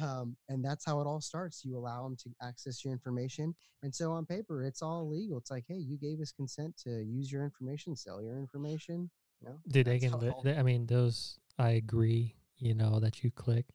um, 0.00 0.34
and 0.48 0.64
that's 0.64 0.86
how 0.86 0.98
it 1.02 1.06
all 1.06 1.20
starts. 1.20 1.62
You 1.62 1.76
allow 1.76 2.04
them 2.04 2.16
to 2.22 2.30
access 2.40 2.82
your 2.82 2.90
information, 2.90 3.54
and 3.82 3.94
so 3.94 4.12
on 4.12 4.24
paper, 4.24 4.64
it's 4.64 4.80
all 4.80 5.06
legal. 5.06 5.36
It's 5.36 5.50
like, 5.50 5.64
hey, 5.68 5.76
you 5.76 5.98
gave 5.98 6.20
us 6.20 6.32
consent 6.32 6.74
to 6.84 7.02
use 7.04 7.30
your 7.30 7.44
information, 7.44 7.94
sell 7.94 8.22
your 8.22 8.38
information. 8.38 9.10
You 9.42 9.50
know, 9.50 9.58
Dude, 9.68 9.86
they 9.86 9.98
can. 9.98 10.14
all- 10.14 10.42
I 10.46 10.62
mean, 10.62 10.86
those. 10.86 11.38
I 11.58 11.72
agree. 11.72 12.34
You 12.56 12.74
know 12.74 12.98
that 13.00 13.22
you 13.22 13.30
click, 13.30 13.66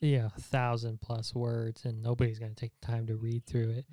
yeah, 0.00 0.28
a 0.36 0.40
thousand 0.40 1.00
plus 1.00 1.34
words, 1.34 1.84
and 1.84 2.02
nobody's 2.02 2.38
gonna 2.38 2.54
take 2.54 2.72
time 2.80 3.06
to 3.06 3.16
read 3.16 3.44
through 3.46 3.70
it. 3.70 3.86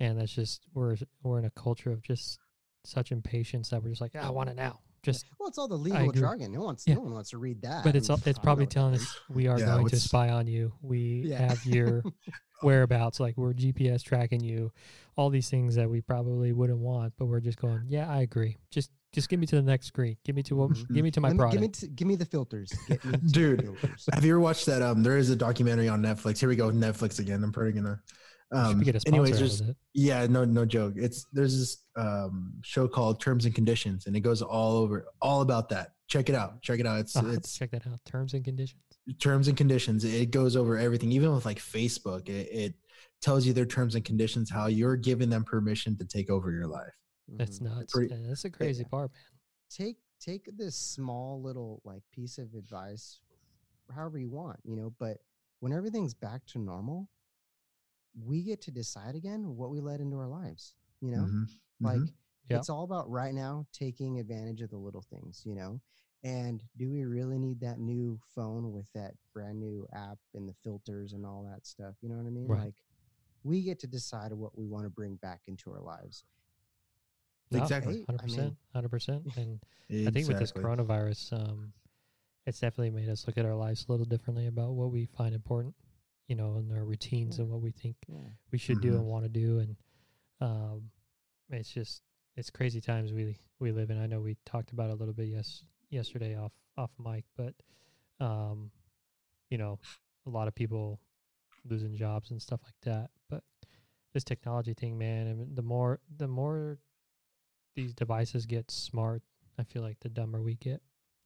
And 0.00 0.18
that's 0.18 0.34
just 0.34 0.66
we're 0.74 0.96
we're 1.22 1.38
in 1.38 1.44
a 1.44 1.50
culture 1.50 1.92
of 1.92 2.02
just 2.02 2.38
such 2.84 3.12
impatience 3.12 3.68
that 3.70 3.82
we're 3.82 3.90
just 3.90 4.00
like, 4.00 4.12
"Ah, 4.16 4.26
I 4.26 4.30
want 4.30 4.50
it 4.50 4.56
now. 4.56 4.80
Just, 5.02 5.26
Well, 5.38 5.48
it's 5.48 5.58
all 5.58 5.66
the 5.68 5.76
legal 5.76 6.12
jargon. 6.12 6.52
No 6.52 6.62
one's 6.62 6.86
Yeah. 6.86 6.94
no 6.94 7.00
one 7.00 7.12
wants 7.12 7.30
to 7.30 7.38
read 7.38 7.62
that. 7.62 7.82
but 7.82 7.96
it's 7.96 8.08
all 8.08 8.18
it's 8.24 8.38
probably 8.38 8.66
telling 8.66 8.94
us 8.94 9.18
we 9.28 9.48
are 9.48 9.58
Yeah, 9.58 9.66
going 9.66 9.88
to 9.88 9.96
spy 10.00 10.28
on 10.30 10.46
you. 10.46 10.72
We 10.80 11.24
Yeah. 11.26 11.38
have 11.46 11.64
your 11.66 12.04
whereabouts, 12.62 13.18
like 13.18 13.36
we're 13.36 13.52
GPS 13.52 14.02
tracking 14.02 14.40
you. 14.44 14.72
All 15.16 15.28
these 15.30 15.50
things 15.50 15.74
that 15.74 15.90
we 15.90 16.00
probably 16.00 16.52
wouldn't 16.52 16.78
want, 16.78 17.14
but 17.18 17.26
we're 17.26 17.40
just 17.40 17.58
going, 17.58 17.84
yeah, 17.88 18.08
I 18.08 18.20
agree. 18.22 18.58
Just 18.70 18.90
just 19.12 19.28
give 19.28 19.38
me 19.40 19.46
to 19.46 19.56
the 19.56 19.62
next 19.62 19.86
screen. 19.86 20.16
Give 20.24 20.34
me 20.36 20.42
to 20.44 20.56
what? 20.56 20.70
Mhm. 20.70 20.94
Give 20.94 21.04
me 21.04 21.10
to 21.10 21.20
my 21.20 21.28
Let 21.28 21.34
me- 21.34 21.38
product. 21.38 21.52
give 21.54 21.60
me 21.62 21.68
t- 21.68 21.88
give 21.94 22.08
me 22.08 22.16
the 22.16 22.24
filters. 22.24 22.72
Get 22.88 23.04
me 23.04 23.12
to 23.12 23.18
the 23.18 23.28
Dude, 23.28 23.62
filters. 23.62 24.08
have 24.12 24.24
you 24.24 24.32
ever 24.32 24.40
watched 24.40 24.66
that 24.66 24.82
um 24.82 25.02
there 25.02 25.18
is 25.18 25.30
a 25.30 25.36
documentary 25.36 25.88
on 25.88 26.02
netflix 26.02 26.38
here 26.38 26.48
we 26.48 26.56
go 26.56 26.70
Netflix 26.70 27.18
again 27.18 27.42
i'm 27.44 27.52
probably 27.52 27.72
gonna 27.72 28.00
um 28.52 28.80
get 28.82 28.94
a 28.96 29.00
anyways 29.08 29.32
out 29.34 29.38
there's 29.38 29.62
yeah 29.94 30.26
no 30.26 30.44
no 30.44 30.64
joke 30.64 30.94
it's 30.96 31.26
there's 31.32 31.58
this 31.58 31.84
um 31.96 32.52
show 32.62 32.86
called 32.88 33.20
terms 33.20 33.44
and 33.46 33.54
conditions 33.54 34.06
and 34.06 34.16
it 34.16 34.20
goes 34.20 34.42
all 34.42 34.76
over 34.76 35.06
all 35.20 35.40
about 35.42 35.68
that 35.70 35.92
check 36.08 36.28
it 36.28 36.34
out 36.34 36.60
check 36.62 36.78
it 36.80 36.86
out 36.86 36.98
it's 37.00 37.16
I'll 37.16 37.22
have 37.22 37.32
to 37.32 37.38
it's 37.38 37.54
check 37.56 37.70
that 37.70 37.86
out. 37.86 37.98
Terms 38.04 38.34
and 38.34 38.44
conditions. 38.44 38.80
terms 39.20 39.48
and 39.48 39.56
conditions 39.56 40.04
it 40.04 40.30
goes 40.30 40.56
over 40.56 40.76
everything 40.78 41.12
even 41.12 41.32
with 41.34 41.44
like 41.46 41.58
facebook 41.58 42.28
it, 42.28 42.48
it 42.52 42.74
tells 43.22 43.46
you 43.46 43.52
their 43.52 43.64
terms 43.66 43.94
and 43.94 44.04
conditions 44.04 44.50
how 44.50 44.66
you're 44.66 44.96
giving 44.96 45.30
them 45.30 45.44
permission 45.44 45.96
to 45.96 46.04
take 46.04 46.28
over 46.28 46.50
your 46.50 46.66
life 46.66 46.92
That's 47.28 47.58
Mhm. 47.58 47.62
nuts. 47.62 47.92
pretty- 47.92 48.14
that's 48.14 48.44
a 48.44 48.50
crazy 48.50 48.82
yeah. 48.82 48.88
part, 48.88 49.12
man. 49.12 49.22
take 49.68 49.98
take 50.20 50.44
this 50.56 50.76
small 50.76 51.40
little 51.42 51.80
like 51.84 52.02
piece 52.12 52.38
of 52.38 52.54
advice 52.54 53.20
however 53.90 54.18
you 54.18 54.30
want 54.30 54.60
you 54.64 54.76
know 54.76 54.90
but 54.98 55.18
when 55.60 55.72
everything's 55.72 56.14
back 56.14 56.44
to 56.46 56.58
normal 56.58 57.08
we 58.24 58.42
get 58.42 58.60
to 58.60 58.70
decide 58.70 59.14
again 59.14 59.56
what 59.56 59.70
we 59.70 59.80
let 59.80 60.00
into 60.00 60.16
our 60.16 60.28
lives 60.28 60.74
you 61.00 61.10
know 61.10 61.22
Mhm, 61.24 61.48
like 61.80 62.00
mhm. 62.00 62.12
Yeah. 62.50 62.58
it's 62.58 62.68
all 62.68 62.84
about 62.84 63.08
right 63.10 63.32
now 63.34 63.66
taking 63.72 64.18
advantage 64.20 64.60
of 64.60 64.70
the 64.70 64.76
little 64.76 65.00
things 65.02 65.42
you 65.46 65.54
know 65.54 65.80
and 66.22 66.62
do 66.76 66.90
we 66.90 67.04
really 67.04 67.38
need 67.38 67.58
that 67.60 67.78
new 67.80 68.20
phone 68.34 68.72
with 68.72 68.86
that 68.92 69.14
brand 69.32 69.58
new 69.58 69.86
app 69.92 70.18
and 70.34 70.46
the 70.48 70.52
filters 70.54 71.14
and 71.14 71.24
all 71.24 71.42
that 71.42 71.66
stuff 71.66 71.94
you 72.02 72.08
know 72.10 72.16
what 72.16 72.26
i 72.26 72.30
mean 72.30 72.46
Right. 72.46 72.64
like 72.66 72.74
we 73.42 73.62
get 73.62 73.78
to 73.80 73.86
decide 73.86 74.32
what 74.32 74.56
we 74.56 74.66
want 74.66 74.84
to 74.84 74.90
bring 74.90 75.16
back 75.16 75.40
into 75.48 75.72
our 75.72 75.80
lives 75.80 76.24
No, 77.52 77.62
Exactly. 77.62 78.04
Hundred 78.06 78.22
percent, 78.22 78.56
hundred 78.74 78.88
percent. 78.90 79.22
And 79.36 79.60
I 80.08 80.10
think 80.10 80.28
with 80.28 80.38
this 80.38 80.52
coronavirus, 80.52 81.32
um, 81.32 81.72
it's 82.46 82.58
definitely 82.60 82.90
made 82.90 83.08
us 83.08 83.26
look 83.26 83.38
at 83.38 83.44
our 83.44 83.54
lives 83.54 83.86
a 83.88 83.92
little 83.92 84.06
differently 84.06 84.46
about 84.46 84.72
what 84.72 84.90
we 84.90 85.06
find 85.06 85.34
important, 85.34 85.74
you 86.28 86.34
know, 86.36 86.56
and 86.56 86.72
our 86.72 86.84
routines 86.84 87.38
Yeah. 87.38 87.42
and 87.44 87.52
what 87.52 87.60
we 87.60 87.70
think 87.70 87.96
yeah 88.08 88.18
we 88.50 88.58
should 88.58 88.80
do 88.80 88.92
Mhm. 88.92 88.96
and 88.96 89.06
want 89.06 89.24
to 89.24 89.28
do. 89.28 89.58
And 89.60 89.76
um, 90.40 90.90
it's 91.50 91.72
just 91.72 92.02
it's 92.36 92.50
crazy 92.50 92.80
times 92.80 93.12
we 93.12 93.36
we 93.60 93.70
live 93.72 93.90
in. 93.90 93.98
I 93.98 94.06
know 94.06 94.20
we 94.20 94.36
talked 94.44 94.72
about 94.72 94.90
it 94.90 94.94
a 94.94 94.96
little 94.96 95.14
bit 95.14 95.28
yes 95.28 95.64
yesterday 95.90 96.34
off 96.36 96.52
off 96.76 96.90
mic, 96.98 97.24
but 97.36 97.54
um, 98.20 98.70
you 99.50 99.58
know, 99.58 99.78
a 100.26 100.30
lot 100.30 100.48
of 100.48 100.54
people 100.54 100.98
losing 101.64 101.94
jobs 101.94 102.30
and 102.30 102.40
stuff 102.40 102.60
like 102.64 102.80
that. 102.82 103.10
But 103.28 103.44
this 104.14 104.24
technology 104.24 104.74
thing, 104.74 104.96
man, 104.98 105.28
I 105.28 105.34
mean, 105.34 105.54
the 105.54 105.62
more 105.62 106.00
the 106.16 106.28
more 106.28 106.78
these 107.74 107.94
devices 107.94 108.46
get 108.46 108.70
smart, 108.70 109.22
I 109.58 109.64
feel 109.64 109.82
like 109.82 109.98
the 110.00 110.08
dumber 110.08 110.40
we 110.42 110.54
get 110.56 110.82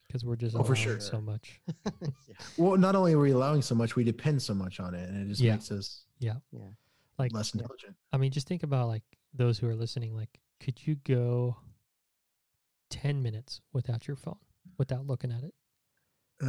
because 0.06 0.24
we're 0.24 0.36
just 0.36 0.54
Oh, 0.56 0.62
for 0.62 0.72
allowing 0.72 0.76
sure. 0.76 1.00
so 1.00 1.20
much. 1.20 1.60
yeah 2.02 2.34
Well, 2.56 2.76
not 2.76 2.94
only 2.94 3.14
are 3.14 3.18
we 3.18 3.32
allowing 3.32 3.62
so 3.62 3.74
much, 3.74 3.96
we 3.96 4.04
depend 4.04 4.40
so 4.42 4.54
much 4.54 4.78
on 4.80 4.94
it, 4.94 5.08
and 5.08 5.22
it 5.24 5.28
just 5.28 5.40
Yeah. 5.40 5.52
makes 5.52 5.70
us 5.70 6.04
yeah 6.18 6.36
yeah 6.52 6.68
Like 7.18 7.32
less 7.32 7.52
intelligent. 7.54 7.96
I 8.12 8.16
mean, 8.18 8.30
just 8.32 8.46
think 8.48 8.62
about 8.62 8.88
like 8.88 9.02
those 9.34 9.58
who 9.58 9.68
are 9.68 9.74
listening. 9.74 10.14
Like, 10.14 10.40
could 10.60 10.86
you 10.86 10.94
go 10.96 11.56
ten 12.90 13.22
minutes 13.22 13.60
without 13.72 14.06
your 14.06 14.16
phone, 14.16 14.38
without 14.78 15.06
looking 15.06 15.32
at 15.32 15.42
it? 15.42 15.54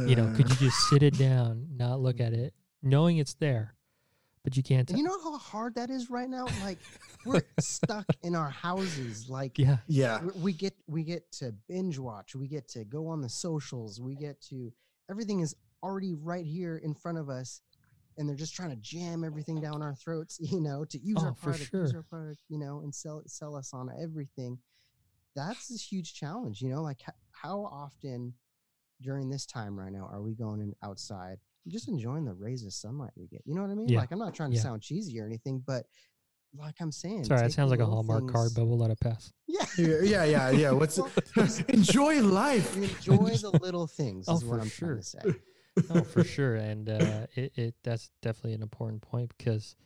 You 0.06 0.16
know, 0.16 0.28
could 0.36 0.46
Uh, 0.50 0.54
you 0.54 0.56
just 0.68 0.88
sit 0.90 1.02
it 1.02 1.16
down, 1.18 1.66
not 1.76 2.00
look 2.00 2.20
at 2.20 2.32
it, 2.34 2.54
knowing 2.82 3.16
it's 3.16 3.34
there, 3.34 3.74
but 4.48 4.56
you 4.56 4.62
can't? 4.62 4.88
And 4.88 4.96
T- 4.96 5.02
you 5.02 5.06
know 5.06 5.20
how 5.22 5.36
hard 5.36 5.74
that 5.74 5.90
is 5.90 6.08
right 6.08 6.28
now? 6.28 6.46
Like 6.62 6.78
we're 7.26 7.42
stuck 7.60 8.06
in 8.22 8.34
our 8.34 8.48
houses. 8.48 9.28
Like 9.28 9.58
yeah, 9.58 9.76
yeah, 9.86 10.20
we 10.40 10.52
get 10.54 10.74
we 10.86 11.04
get 11.04 11.30
to 11.32 11.52
binge 11.68 11.98
watch, 11.98 12.34
we 12.34 12.48
get 12.48 12.66
to 12.68 12.84
go 12.84 13.08
on 13.08 13.20
the 13.20 13.28
socials, 13.28 14.00
we 14.00 14.14
get 14.14 14.40
to 14.48 14.72
everything 15.10 15.40
is 15.40 15.54
already 15.82 16.14
right 16.14 16.46
here 16.46 16.78
in 16.78 16.94
front 16.94 17.18
of 17.18 17.28
us. 17.28 17.60
And 18.16 18.26
they're 18.28 18.36
just 18.36 18.54
trying 18.54 18.70
to 18.70 18.76
jam 18.76 19.22
everything 19.22 19.60
down 19.60 19.82
our 19.82 19.94
throats, 19.94 20.38
you 20.42 20.60
know, 20.60 20.84
to 20.86 20.98
use 20.98 21.18
Oh, 21.20 21.26
our 21.26 21.34
for 21.34 21.50
product, 21.50 21.72
use 21.72 21.94
our 21.94 22.02
product, 22.02 22.40
you 22.48 22.58
know, 22.58 22.80
and 22.80 22.94
sell 22.94 23.22
sell 23.26 23.54
us 23.54 23.74
on 23.74 23.90
everything. 24.02 24.58
That's 25.36 25.70
a 25.70 25.78
huge 25.78 26.14
challenge, 26.14 26.62
you 26.62 26.70
know. 26.70 26.82
Like 26.82 27.00
how 27.32 27.60
often 27.70 28.32
during 29.02 29.28
this 29.28 29.44
time 29.44 29.78
right 29.78 29.92
now 29.92 30.08
are 30.10 30.22
we 30.22 30.34
going 30.34 30.60
in 30.60 30.74
outside 30.82 31.38
and 31.68 31.72
just 31.74 31.88
enjoying 31.88 32.24
the 32.24 32.32
rays 32.32 32.64
of 32.64 32.72
sunlight 32.72 33.10
we 33.14 33.26
get? 33.26 33.42
You 33.44 33.54
know 33.54 33.60
what 33.60 33.70
I 33.70 33.74
mean? 33.74 33.90
Yeah. 33.90 33.98
Like 33.98 34.10
I'm 34.10 34.18
not 34.18 34.34
trying 34.34 34.50
to 34.52 34.56
Yeah. 34.56 34.62
sound 34.62 34.80
cheesy 34.80 35.20
or 35.20 35.26
anything, 35.26 35.62
but 35.66 35.84
like 36.56 36.76
I'm 36.80 36.90
saying, 36.90 37.24
sorry, 37.24 37.42
that 37.42 37.48
take 37.48 37.56
sounds 37.56 37.70
like 37.70 37.80
a 37.80 37.82
little 37.82 37.96
Hallmark 37.96 38.32
card, 38.32 38.52
but 38.54 38.64
we'll 38.64 38.78
let 38.78 38.90
it 38.90 38.98
pass. 39.00 39.32
Yeah. 39.46 39.66
yeah, 39.76 40.00
yeah, 40.02 40.24
yeah, 40.24 40.50
yeah. 40.50 40.70
What's 40.72 40.96
Well, 40.98 41.10
enjoy 41.68 42.22
life? 42.22 42.74
enjoy 42.74 43.36
the 43.36 43.50
little 43.50 43.86
things 43.86 44.24
Oh, 44.28 44.34
what 44.34 44.42
for 44.42 44.60
I'm 44.60 44.70
sure. 44.70 44.88
trying 44.88 45.00
to 45.00 45.04
say. 45.04 45.34
oh, 45.90 46.04
for 46.04 46.24
sure, 46.24 46.54
and 46.56 46.88
uh, 46.88 47.26
it, 47.34 47.52
it 47.56 47.74
that's 47.82 48.10
definitely 48.22 48.54
an 48.54 48.62
important 48.62 49.02
point 49.02 49.30
because 49.36 49.76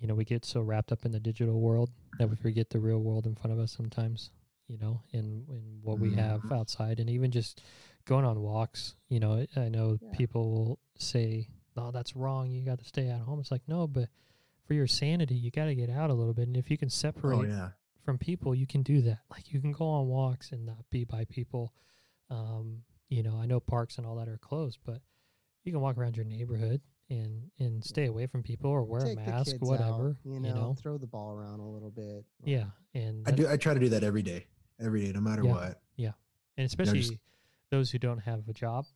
you 0.00 0.08
know 0.08 0.14
we 0.14 0.24
get 0.24 0.44
so 0.44 0.60
wrapped 0.60 0.90
up 0.90 1.04
in 1.04 1.12
the 1.12 1.20
digital 1.20 1.60
world 1.60 1.90
that 2.18 2.28
we 2.28 2.34
forget 2.34 2.70
the 2.70 2.80
real 2.80 2.98
world 2.98 3.26
in 3.26 3.36
front 3.36 3.52
of 3.52 3.60
us 3.60 3.70
sometimes. 3.70 4.30
You 4.66 4.78
know, 4.78 5.02
in 5.12 5.46
in 5.50 5.78
what 5.82 6.00
we 6.00 6.10
have 6.12 6.50
outside, 6.50 6.98
and 6.98 7.08
even 7.08 7.30
just 7.30 7.62
going 8.04 8.24
on 8.24 8.40
walks. 8.40 8.94
You 9.08 9.20
know, 9.20 9.46
I 9.56 9.68
know 9.68 9.98
Yeah. 10.00 10.10
people 10.12 10.50
will 10.50 10.78
say, 10.98 11.48
"No, 11.76 11.90
that's 11.90 12.14
wrong. 12.16 12.50
You 12.50 12.64
got 12.64 12.78
to 12.78 12.84
stay 12.84 13.08
at 13.08 13.20
home." 13.20 13.40
It's 13.40 13.50
like, 13.50 13.66
no, 13.68 13.86
but 13.86 14.08
for 14.64 14.74
your 14.74 14.86
sanity, 14.86 15.34
you 15.34 15.50
got 15.50 15.66
to 15.66 15.74
get 15.74 15.90
out 15.90 16.10
a 16.10 16.14
little 16.14 16.34
bit, 16.34 16.46
and 16.48 16.56
if 16.56 16.70
you 16.70 16.78
can 16.78 16.90
separate 16.90 17.36
Oh 17.38 17.42
yeah, 17.42 17.70
from 18.04 18.18
people, 18.18 18.54
you 18.54 18.66
can 18.66 18.82
do 18.82 19.00
that. 19.02 19.20
Like 19.30 19.52
you 19.52 19.60
can 19.60 19.72
go 19.72 19.86
on 19.86 20.06
walks 20.08 20.52
and 20.52 20.64
not 20.66 20.88
be 20.90 21.04
by 21.04 21.24
people. 21.24 21.72
Um, 22.30 22.82
you 23.08 23.22
know, 23.22 23.36
I 23.36 23.46
know 23.46 23.58
parks 23.60 23.98
and 23.98 24.06
all 24.06 24.16
that 24.16 24.28
are 24.28 24.38
closed, 24.38 24.78
but 24.84 25.00
you 25.64 25.72
can 25.72 25.80
walk 25.80 25.98
around 25.98 26.16
your 26.16 26.24
neighborhood 26.24 26.80
and 27.08 27.50
and 27.58 27.82
stay 27.84 28.06
away 28.06 28.26
from 28.26 28.42
people 28.44 28.70
or 28.70 28.84
wear 28.84 29.00
Take 29.00 29.18
a 29.18 29.20
mask, 29.22 29.56
whatever. 29.58 30.10
out, 30.10 30.16
you, 30.24 30.38
know, 30.38 30.74
throw 30.78 30.96
the 30.96 31.08
ball 31.08 31.32
around 31.32 31.58
a 31.60 31.68
little 31.68 31.90
bit. 31.90 32.24
yeah, 32.44 32.66
and 32.94 33.26
I 33.26 33.32
do. 33.32 33.48
I 33.48 33.56
try 33.56 33.74
to 33.74 33.80
do 33.80 33.88
that 33.88 34.04
every 34.04 34.22
day, 34.22 34.46
every 34.78 35.04
day, 35.04 35.10
no 35.12 35.20
matter 35.20 35.42
Yeah. 35.44 35.50
what. 35.52 35.82
Yeah, 35.96 36.12
and 36.56 36.64
especially 36.66 37.00
just- 37.00 37.14
those 37.70 37.90
who 37.90 37.98
don't 37.98 38.18
have 38.18 38.48
a 38.48 38.52
job, 38.52 38.86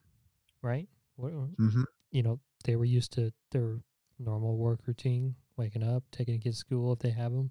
right? 0.63 0.89
What, 1.17 1.33
hmm 1.33 1.83
you 2.11 2.23
know, 2.23 2.41
they 2.65 2.77
were 2.77 2.85
used 2.85 3.13
to 3.15 3.33
their 3.51 3.81
normal 4.19 4.57
work 4.57 4.81
routine, 4.87 5.35
waking 5.57 5.83
up, 5.83 6.05
taking 6.13 6.41
kids 6.41 6.57
to 6.57 6.61
school 6.61 6.93
if 6.93 6.99
they 7.01 7.11
have 7.11 7.33
them, 7.33 7.51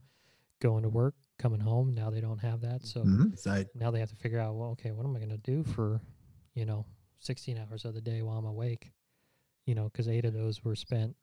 going 0.61 0.83
to 0.83 0.89
work, 0.89 1.15
coming 1.37 1.59
home. 1.59 1.93
Now 1.93 2.09
they 2.09 2.21
don't 2.21 2.39
have 2.39 2.61
that, 2.61 2.85
so 2.85 3.01
hmm 3.01 3.29
now 3.75 3.91
they 3.91 3.99
have 3.99 4.09
to 4.09 4.15
figure 4.15 4.39
out 4.39 4.55
well 4.55 4.69
okay 4.71 4.91
what 4.91 5.05
am 5.05 5.15
i 5.15 5.19
going 5.19 5.29
to 5.29 5.37
do 5.37 5.63
for 5.63 5.99
you 6.53 6.65
know 6.65 6.85
16 7.19 7.57
hours 7.57 7.85
of 7.85 7.93
the 7.93 8.01
day 8.01 8.21
while 8.21 8.37
i'm 8.37 8.45
awake 8.45 8.91
you 9.65 9.75
know 9.75 9.85
because 9.85 10.07
eight 10.07 10.25
of 10.25 10.33
those 10.33 10.63
were 10.63 10.75
spent 10.75 11.15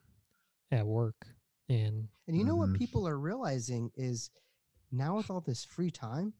at 0.73 0.87
work 0.87 1.27
and 1.69 2.09
And 2.27 2.37
you 2.37 2.45
know 2.45 2.57
what 2.57 2.71
Mhm. 2.71 2.79
people 2.79 3.07
are 3.07 3.19
realizing 3.19 3.91
is 3.97 4.31
now 4.91 5.17
with 5.17 5.31
all 5.31 5.41
this 5.41 5.65
free 5.65 5.91
time, 5.91 6.33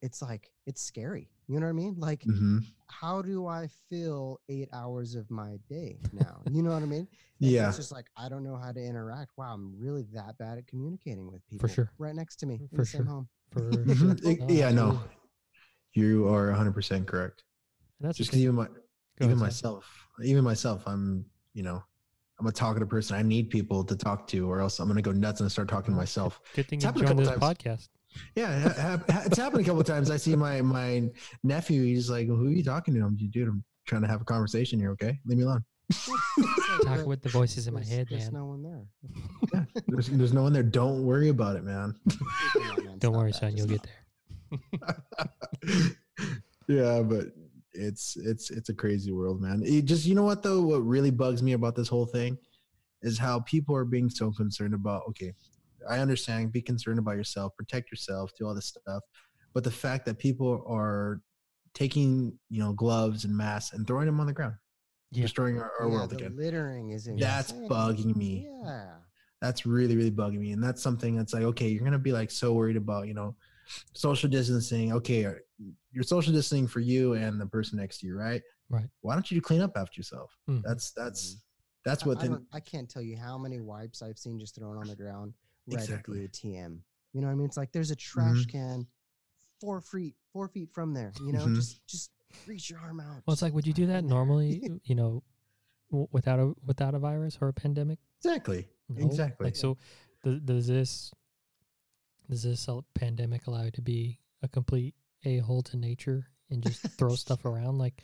it's 0.00 0.22
like 0.22 0.52
it's 0.66 0.80
scary. 0.82 1.30
You 1.48 1.60
know 1.60 1.66
what 1.66 1.70
I 1.70 1.74
mean? 1.74 1.94
Like, 1.98 2.22
hmm 2.24 2.58
how 2.88 3.22
do 3.22 3.46
I 3.46 3.66
fill 3.90 4.40
eight 4.48 4.68
hours 4.72 5.14
of 5.14 5.28
my 5.30 5.58
day 5.68 5.98
now? 6.12 6.40
You 6.50 6.62
know 6.62 6.70
what 6.70 6.82
I 6.82 6.86
mean? 6.86 7.08
And 7.42 7.50
Yeah. 7.50 7.68
It's 7.68 7.76
just 7.76 7.92
like 7.92 8.06
I 8.16 8.28
don't 8.28 8.44
know 8.44 8.56
how 8.56 8.72
to 8.72 8.80
interact. 8.80 9.32
Wow, 9.36 9.52
I'm 9.54 9.74
really 9.78 10.04
that 10.14 10.38
bad 10.38 10.58
at 10.58 10.66
communicating 10.66 11.30
with 11.30 11.44
people. 11.48 11.68
For 11.68 11.74
sure. 11.74 11.90
Right 11.98 12.14
next 12.14 12.36
to 12.36 12.46
me 12.46 12.68
in 12.70 12.76
For 12.76 12.82
the 12.82 12.86
same 12.86 13.04
sure. 13.04 13.10
home. 13.14 13.28
for 13.52 13.94
sure. 13.94 14.16
Yeah, 14.48 14.70
no, 14.70 14.88
absolutely. 14.90 15.10
you 15.94 16.28
are 16.28 16.46
100 16.48 16.72
percent 16.72 17.06
correct. 17.06 17.42
and 18.00 18.08
that's 18.08 18.18
Just 18.18 18.30
because 18.30 18.40
even 18.40 18.54
my 18.54 18.66
even 19.20 19.32
ahead, 19.32 19.38
Zach. 19.38 19.46
myself, 19.46 20.08
even 20.22 20.44
myself, 20.44 20.82
I'm 20.86 21.26
you 21.52 21.62
know, 21.62 21.82
I'm 22.38 22.46
a 22.46 22.52
talkative 22.52 22.88
person. 22.88 23.16
I 23.16 23.22
need 23.22 23.50
people 23.50 23.84
to 23.84 23.96
talk 23.96 24.26
to, 24.28 24.48
or 24.48 24.60
else 24.60 24.78
I'm 24.78 24.88
gonna 24.88 25.02
go 25.02 25.12
nuts 25.12 25.40
and 25.40 25.50
start 25.50 25.68
talking 25.68 25.92
to 25.92 25.96
myself. 25.96 26.40
good 26.54 26.68
thing 26.68 26.78
It's 26.78 26.84
you 26.84 26.88
happened 26.88 27.04
a 27.04 27.14
joined 27.14 27.18
this 27.20 27.28
couple 27.28 27.48
podcast 27.48 27.88
Yeah, 28.34 29.02
it's 29.26 29.36
happened 29.38 29.62
a 29.62 29.64
couple 29.64 29.80
of 29.80 29.86
times. 29.86 30.10
I 30.10 30.16
see 30.16 30.36
my 30.36 30.60
my 30.62 31.10
nephew. 31.42 31.82
He's 31.82 32.08
like, 32.10 32.26
"Who 32.26 32.46
are 32.46 32.50
you 32.50 32.62
talking 32.64 32.94
to?" 32.94 33.00
I'm, 33.00 33.16
dude, 33.16 33.48
I'm 33.48 33.64
trying 33.86 34.02
to 34.02 34.08
have 34.08 34.20
a 34.20 34.24
conversation 34.24 34.78
here. 34.78 34.90
Okay, 34.92 35.18
leave 35.26 35.38
me 35.38 35.44
alone. 35.44 35.64
It's 35.90 36.08
talk 36.84 37.06
with 37.06 37.22
the 37.22 37.28
voices 37.28 37.66
in 37.66 37.74
my 37.74 37.80
there's- 37.80 37.92
head 37.94 38.06
there's 38.10 38.32
man 38.32 38.40
no 38.40 38.46
one 38.46 38.62
there. 38.62 38.86
Yeah, 39.52 39.64
there's, 39.88 40.08
there's 40.08 40.32
no 40.32 40.42
one 40.42 40.52
there. 40.52 40.62
Don't 40.62 41.04
worry 41.04 41.28
about 41.28 41.56
it, 41.56 41.64
man. 41.64 41.94
Come 42.52 42.70
on, 42.78 42.84
man, 42.84 42.98
don't 42.98 43.14
worry 43.16 43.32
son 43.32 43.56
you'll 43.56 43.66
get 43.66 43.82
there 43.82 44.60
yeah, 46.68 47.02
but 47.02 47.26
it's 47.72 48.16
it's 48.16 48.50
it's 48.50 48.68
a 48.68 48.74
crazy 48.74 49.12
world, 49.12 49.40
man. 49.40 49.62
It 49.64 49.84
just 49.84 50.06
you 50.06 50.14
know 50.14 50.22
what 50.22 50.42
though? 50.42 50.62
What 50.62 50.86
really 50.86 51.10
bugs 51.10 51.42
me 51.42 51.52
about 51.52 51.74
this 51.76 51.88
whole 51.88 52.06
thing 52.06 52.38
is 53.02 53.18
how 53.18 53.40
people 53.40 53.74
are 53.76 53.84
being 53.84 54.08
so 54.08 54.30
concerned 54.32 54.74
about. 54.74 55.02
Okay, 55.10 55.32
I 55.88 55.98
understand. 56.00 56.52
Be 56.52 56.62
concerned 56.62 56.98
about 56.98 57.16
yourself, 57.16 57.56
protect 57.56 57.90
yourself, 57.90 58.30
do 58.38 58.46
all 58.46 58.54
this 58.54 58.66
stuff, 58.66 59.02
but 59.52 59.64
the 59.64 59.70
fact 59.70 60.04
that 60.06 60.18
people 60.18 60.64
are 60.66 61.20
taking 61.74 62.38
you 62.50 62.60
know 62.60 62.72
gloves 62.72 63.24
and 63.24 63.36
masks 63.36 63.74
and 63.74 63.86
throwing 63.86 64.06
them 64.06 64.20
on 64.20 64.26
the 64.26 64.32
ground, 64.32 64.54
Yeah. 65.10 65.22
destroying 65.22 65.58
our, 65.58 65.72
our 65.80 65.88
Yeah, 65.88 65.92
world 65.94 66.10
the 66.10 66.16
again. 66.16 66.36
littering 66.36 66.90
is 66.90 67.08
That's 67.18 67.52
bugging 67.52 68.14
me. 68.16 68.48
Yeah. 68.62 68.90
That's 69.40 69.66
really 69.66 69.96
really 69.96 70.10
bugging 70.12 70.38
me, 70.38 70.52
and 70.52 70.62
that's 70.62 70.82
something 70.82 71.16
that's 71.16 71.34
like 71.34 71.42
okay, 71.42 71.68
you're 71.68 71.84
gonna 71.84 71.98
be 71.98 72.12
like 72.12 72.30
so 72.30 72.52
worried 72.54 72.76
about 72.76 73.08
you 73.08 73.14
know 73.14 73.34
social 73.94 74.28
distancing. 74.30 74.92
Okay, 74.92 75.24
are- 75.24 75.42
you're 75.92 76.02
social 76.04 76.32
distancing 76.32 76.66
for 76.66 76.80
you 76.80 77.14
and 77.14 77.40
the 77.40 77.46
person 77.46 77.78
next 77.78 77.98
to 77.98 78.06
you, 78.06 78.16
right? 78.16 78.42
Right. 78.68 78.88
Why 79.02 79.14
don't 79.14 79.30
you 79.30 79.40
clean 79.40 79.60
up 79.60 79.72
after 79.76 79.98
yourself? 79.98 80.36
Mhm. 80.48 80.62
That's 80.64 80.92
that's 80.92 81.34
Mhm. 81.34 81.38
that's 81.84 82.06
what. 82.06 82.18
I, 82.18 82.28
the- 82.28 82.44
I 82.52 82.60
can't 82.60 82.88
tell 82.88 83.02
you 83.02 83.16
how 83.18 83.36
many 83.38 83.60
wipes 83.60 84.00
I've 84.02 84.18
seen 84.18 84.38
just 84.38 84.54
thrown 84.54 84.76
on 84.78 84.86
the 84.88 84.96
ground 84.96 85.34
right 85.66 85.80
Exactly. 85.82 86.24
at 86.24 86.32
the 86.32 86.48
ATM. 86.48 86.80
You 87.12 87.20
know 87.20 87.26
what 87.28 87.32
I 87.32 87.36
mean? 87.36 87.46
It's 87.46 87.56
like 87.56 87.72
there's 87.72 87.90
a 87.90 87.96
trash 87.96 88.46
Mm-hmm. 88.46 88.50
can 88.58 88.86
four 89.60 89.80
feet 89.80 90.14
four 90.32 90.48
feet 90.48 90.70
from 90.72 90.92
there. 90.94 91.12
You 91.24 91.32
know, 91.32 91.46
Mhm. 91.46 91.54
just 91.56 91.86
just 91.86 92.10
reach 92.46 92.68
your 92.70 92.80
arm 92.80 93.00
out. 93.00 93.22
well 93.26 93.32
it's 93.32 93.40
like 93.42 93.54
would 93.54 93.66
you 93.66 93.72
do 93.72 93.86
that 93.86 94.04
normally 94.04 94.68
you 94.84 94.94
know 94.94 95.22
w- 95.90 96.08
without 96.12 96.38
a 96.40 96.52
without 96.66 96.94
a 96.94 96.98
virus 96.98 97.38
or 97.40 97.48
a 97.48 97.52
pandemic 97.52 97.98
exactly. 98.18 98.68
No? 98.88 99.06
Exactly. 99.06 99.44
Like 99.46 99.56
so, 99.56 99.78
th- 100.24 100.44
does 100.44 100.66
this 100.66 101.12
does 102.28 102.42
this 102.42 102.68
pandemic 102.94 103.46
allow 103.46 103.62
you 103.64 103.70
to 103.72 103.82
be 103.82 104.18
a 104.42 104.48
complete 104.48 104.94
a 105.24 105.38
hole 105.38 105.62
to 105.62 105.76
nature 105.76 106.26
and 106.50 106.62
just 106.62 106.82
throw 106.98 107.14
stuff 107.14 107.44
around? 107.44 107.78
Like, 107.78 108.02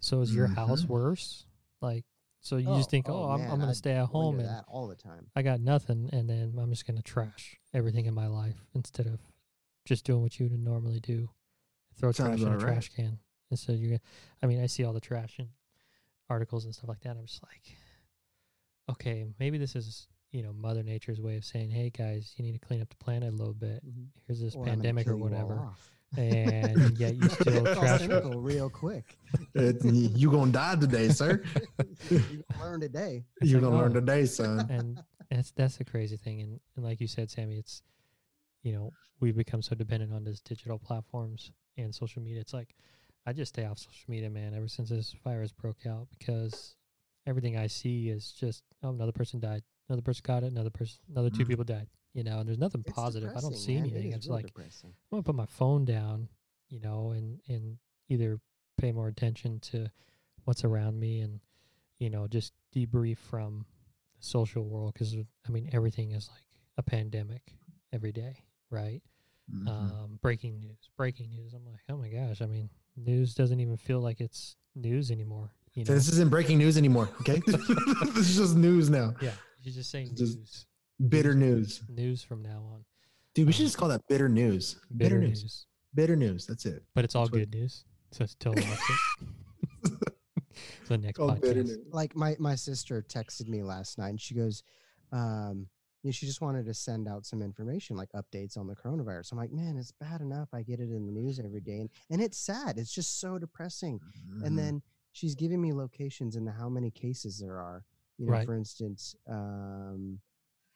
so 0.00 0.20
is 0.20 0.34
your 0.34 0.46
house 0.46 0.82
Mhm. 0.84 0.88
worse? 0.88 1.44
Like, 1.80 2.04
so 2.42 2.56
you 2.56 2.66
just 2.66 2.88
oh, 2.88 2.90
think, 2.90 3.08
oh, 3.08 3.14
oh 3.14 3.28
I'm, 3.30 3.40
man, 3.40 3.50
I'm 3.50 3.56
going 3.58 3.70
to 3.70 3.74
stay 3.74 3.92
at 3.92 4.06
home 4.06 4.40
and 4.40 4.48
that 4.48 4.64
all 4.66 4.88
the 4.88 4.96
time. 4.96 5.28
I 5.34 5.42
got 5.42 5.60
nothing, 5.60 6.10
and 6.12 6.28
then 6.28 6.54
I'm 6.60 6.70
just 6.70 6.86
going 6.86 6.96
to 6.96 7.02
trash 7.02 7.58
everything 7.72 8.06
in 8.06 8.14
my 8.14 8.26
life 8.26 8.66
instead 8.74 9.06
of 9.06 9.20
just 9.86 10.04
doing 10.04 10.22
what 10.22 10.38
you 10.38 10.48
would 10.48 10.58
normally 10.58 11.00
do, 11.00 11.30
throw 11.98 12.10
Sounds 12.10 12.40
trash 12.40 12.40
in 12.40 12.48
a 12.48 12.58
right. 12.58 12.60
trash 12.60 12.90
can. 12.90 13.18
Instead, 13.50 13.78
you're, 13.78 13.98
I 14.42 14.46
mean, 14.46 14.60
I 14.60 14.66
see 14.66 14.84
all 14.84 14.92
the 14.92 15.00
trash 15.00 15.38
and 15.38 15.48
articles 16.28 16.64
and 16.64 16.74
stuff 16.74 16.88
like 16.88 17.00
that. 17.02 17.16
I'm 17.16 17.26
just 17.26 17.42
like, 17.44 17.76
okay, 18.90 19.24
maybe 19.38 19.56
this 19.56 19.76
is 19.76 20.08
you 20.32 20.42
know 20.42 20.52
Mother 20.52 20.82
Nature's 20.82 21.20
way 21.20 21.36
of 21.36 21.44
saying, 21.44 21.70
hey 21.70 21.90
guys, 21.90 22.34
you 22.36 22.44
need 22.44 22.52
to 22.52 22.66
clean 22.66 22.82
up 22.82 22.88
the 22.88 22.96
planet 22.96 23.32
a 23.32 23.36
little 23.36 23.54
bit. 23.54 23.86
Mm-hmm. 23.86 24.04
Here's 24.26 24.40
this 24.40 24.56
Or 24.56 24.64
pandemic 24.64 25.06
or 25.06 25.10
kill 25.10 25.18
you 25.18 25.24
all 25.24 25.30
whatever, 25.30 25.54
off. 25.60 25.90
And 26.16 26.98
yet 26.98 27.14
you 27.16 27.28
still 27.28 27.66
It's 27.66 27.76
all 27.76 27.82
trash. 27.84 28.00
cynical 28.00 28.40
real 28.40 28.68
quick. 28.70 29.16
It- 29.54 29.84
you 29.84 30.30
gonna 30.30 30.52
die 30.52 30.76
today, 30.76 31.08
sir. 31.08 31.42
you 32.10 32.44
gonna 32.50 32.64
learn 32.64 32.80
today. 32.80 33.24
It's 33.40 33.50
You're 33.50 33.60
like, 33.60 33.70
gonna 33.70 33.82
learn 33.82 33.90
oh. 33.96 34.00
today, 34.00 34.26
son. 34.26 34.66
and 34.70 35.02
that's 35.30 35.50
that's 35.52 35.76
the 35.76 35.84
crazy 35.84 36.16
thing 36.16 36.42
and, 36.42 36.60
and 36.76 36.84
like 36.84 37.00
you 37.00 37.06
said 37.06 37.30
sammy 37.30 37.56
it's 37.56 37.80
you 38.62 38.70
know 38.74 38.90
we've 39.20 39.34
become 39.36 39.62
so 39.62 39.74
dependent 39.74 40.12
on 40.12 40.24
these 40.24 40.40
digital 40.40 40.78
platforms 40.78 41.50
and 41.78 41.94
social 41.94 42.20
media 42.20 42.38
it's 42.38 42.52
like 42.52 42.74
i 43.24 43.32
just 43.32 43.54
stay 43.54 43.64
off 43.64 43.78
social 43.78 44.04
media 44.08 44.28
man 44.28 44.52
ever 44.54 44.68
since 44.68 44.90
this 44.90 45.14
virus 45.24 45.50
broke 45.50 45.86
out 45.86 46.06
because 46.18 46.76
everything 47.26 47.56
i 47.56 47.66
see 47.66 48.10
is 48.10 48.30
just 48.32 48.62
oh 48.82 48.90
another 48.90 49.10
person 49.12 49.40
died 49.40 49.62
another 49.88 50.02
person 50.02 50.20
got 50.26 50.42
it 50.42 50.52
another 50.52 50.68
person 50.68 50.98
another 51.10 51.30
two 51.30 51.44
Mhm. 51.44 51.48
people 51.48 51.64
died 51.64 51.86
you 52.14 52.22
know 52.24 52.38
and 52.38 52.48
there's 52.48 52.58
nothing 52.58 52.82
It's 52.86 52.94
positive 52.94 53.30
i 53.36 53.40
don't 53.40 53.56
see 53.56 53.74
man. 53.74 53.84
Anything 53.84 54.10
is 54.10 54.16
it's 54.16 54.26
real 54.26 54.36
like 54.36 54.46
depressing. 54.46 54.90
I'm 55.10 55.16
gonna 55.16 55.22
put 55.22 55.34
my 55.34 55.46
phone 55.46 55.84
down, 55.84 56.28
you 56.68 56.80
know, 56.80 57.10
and 57.16 57.40
and 57.48 57.78
either 58.08 58.38
pay 58.78 58.92
more 58.92 59.08
attention 59.08 59.60
to 59.60 59.90
what's 60.44 60.64
around 60.64 60.98
me 60.98 61.20
and 61.20 61.40
you 61.98 62.10
know 62.10 62.26
just 62.26 62.52
debrief 62.74 63.18
from 63.18 63.64
the 64.18 64.24
social 64.26 64.64
world 64.64 64.92
because 64.94 65.14
I 65.14 65.50
mean 65.50 65.68
everything 65.72 66.12
is 66.12 66.28
like 66.32 66.42
a 66.78 66.82
pandemic 66.82 67.54
every 67.92 68.12
day, 68.12 68.42
right? 68.70 69.02
Mhm. 69.52 69.68
Um, 69.68 70.18
breaking 70.22 70.60
news, 70.60 70.90
breaking 70.96 71.30
news. 71.34 71.52
I'm 71.54 71.64
like, 71.66 71.80
oh 71.90 71.96
my 71.96 72.08
gosh! 72.08 72.40
I 72.42 72.46
mean, 72.46 72.70
news 72.96 73.34
doesn't 73.34 73.60
even 73.60 73.76
feel 73.76 74.00
like 74.00 74.20
it's 74.20 74.56
news 74.74 75.10
anymore. 75.10 75.50
You 75.74 75.84
know? 75.84 75.94
this 75.94 76.08
isn't 76.08 76.30
breaking 76.30 76.58
news 76.58 76.76
anymore. 76.78 77.08
Okay, 77.20 77.40
this 77.46 78.30
is 78.30 78.36
just 78.36 78.56
news 78.56 78.88
now. 78.90 79.14
yeah, 79.20 79.32
you're 79.60 79.74
just 79.74 79.90
say 79.90 80.02
It's 80.02 80.12
just- 80.12 80.38
news, 80.38 80.66
Bitter 81.08 81.34
news, 81.34 81.82
news 81.88 82.22
from 82.22 82.42
now 82.42 82.62
on. 82.72 82.84
dude. 83.34 83.46
We 83.46 83.52
should 83.52 83.66
just 83.66 83.76
call 83.78 83.88
that 83.88 84.02
bitter 84.08 84.28
news. 84.28 84.76
Bitter, 84.96 85.16
Bitter 85.16 85.20
news. 85.28 85.42
news, 85.42 85.66
Bitter 85.94 86.16
news. 86.16 86.46
That's 86.46 86.64
it. 86.66 86.82
but 86.94 87.04
it's 87.04 87.14
all 87.14 87.24
That's 87.24 87.32
what- 87.32 87.38
good 87.50 87.54
news. 87.54 87.84
So 88.12 88.24
it's 88.24 88.34
totally 88.36 88.66
opposite. 88.72 90.02
so 90.84 90.96
next 90.96 91.16
Called 91.16 91.40
bitter 91.40 91.62
podcast. 91.62 91.66
news. 91.66 91.78
like 91.92 92.14
my 92.14 92.36
my 92.38 92.54
sister 92.54 93.02
texted 93.02 93.48
me 93.48 93.62
last 93.62 93.98
night 93.98 94.10
and 94.10 94.20
she 94.20 94.34
goes 94.34 94.62
um 95.12 95.66
you 96.02 96.08
know, 96.08 96.12
she 96.12 96.26
just 96.26 96.40
wanted 96.40 96.66
to 96.66 96.74
send 96.74 97.08
out 97.08 97.24
some 97.24 97.40
information 97.42 97.96
like 97.96 98.10
updates 98.12 98.56
on 98.58 98.66
the 98.66 98.74
coronavirus 98.76 99.32
i'm 99.32 99.38
like 99.38 99.52
man 99.52 99.76
it's 99.78 99.92
bad 99.92 100.20
enough 100.20 100.48
i 100.52 100.60
get 100.62 100.78
it 100.80 100.90
in 100.90 101.06
the 101.06 101.12
news 101.12 101.38
every 101.38 101.60
day 101.60 101.80
and, 101.80 101.90
and 102.10 102.20
it's 102.20 102.36
sad 102.38 102.76
it's 102.76 102.92
just 102.92 103.18
so 103.20 103.38
depressing 103.38 103.98
Mhm. 104.28 104.44
and 104.46 104.58
then 104.58 104.82
she's 105.12 105.34
giving 105.34 105.60
me 105.62 105.72
locations 105.72 106.36
and 106.36 106.48
how 106.48 106.68
many 106.68 106.90
cases 106.90 107.38
there 107.38 107.58
are 107.58 107.84
you 108.18 108.26
know 108.26 108.32
Right. 108.32 108.44
for 108.46 108.54
instance 108.54 109.14
um 109.28 110.18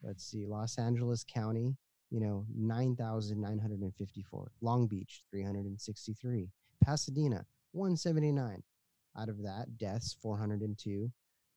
let's 0.06 0.25
see 0.25 0.46
los 0.46 0.78
angeles 0.78 1.25
county 1.25 1.76
you 2.10 2.20
know 2.20 2.46
9954 2.56 4.52
long 4.60 4.86
beach 4.86 5.22
363 5.30 6.48
pasadena 6.82 7.44
179 7.72 8.62
out 9.18 9.28
of 9.28 9.42
that 9.42 9.76
deaths 9.76 10.16
402 10.22 11.10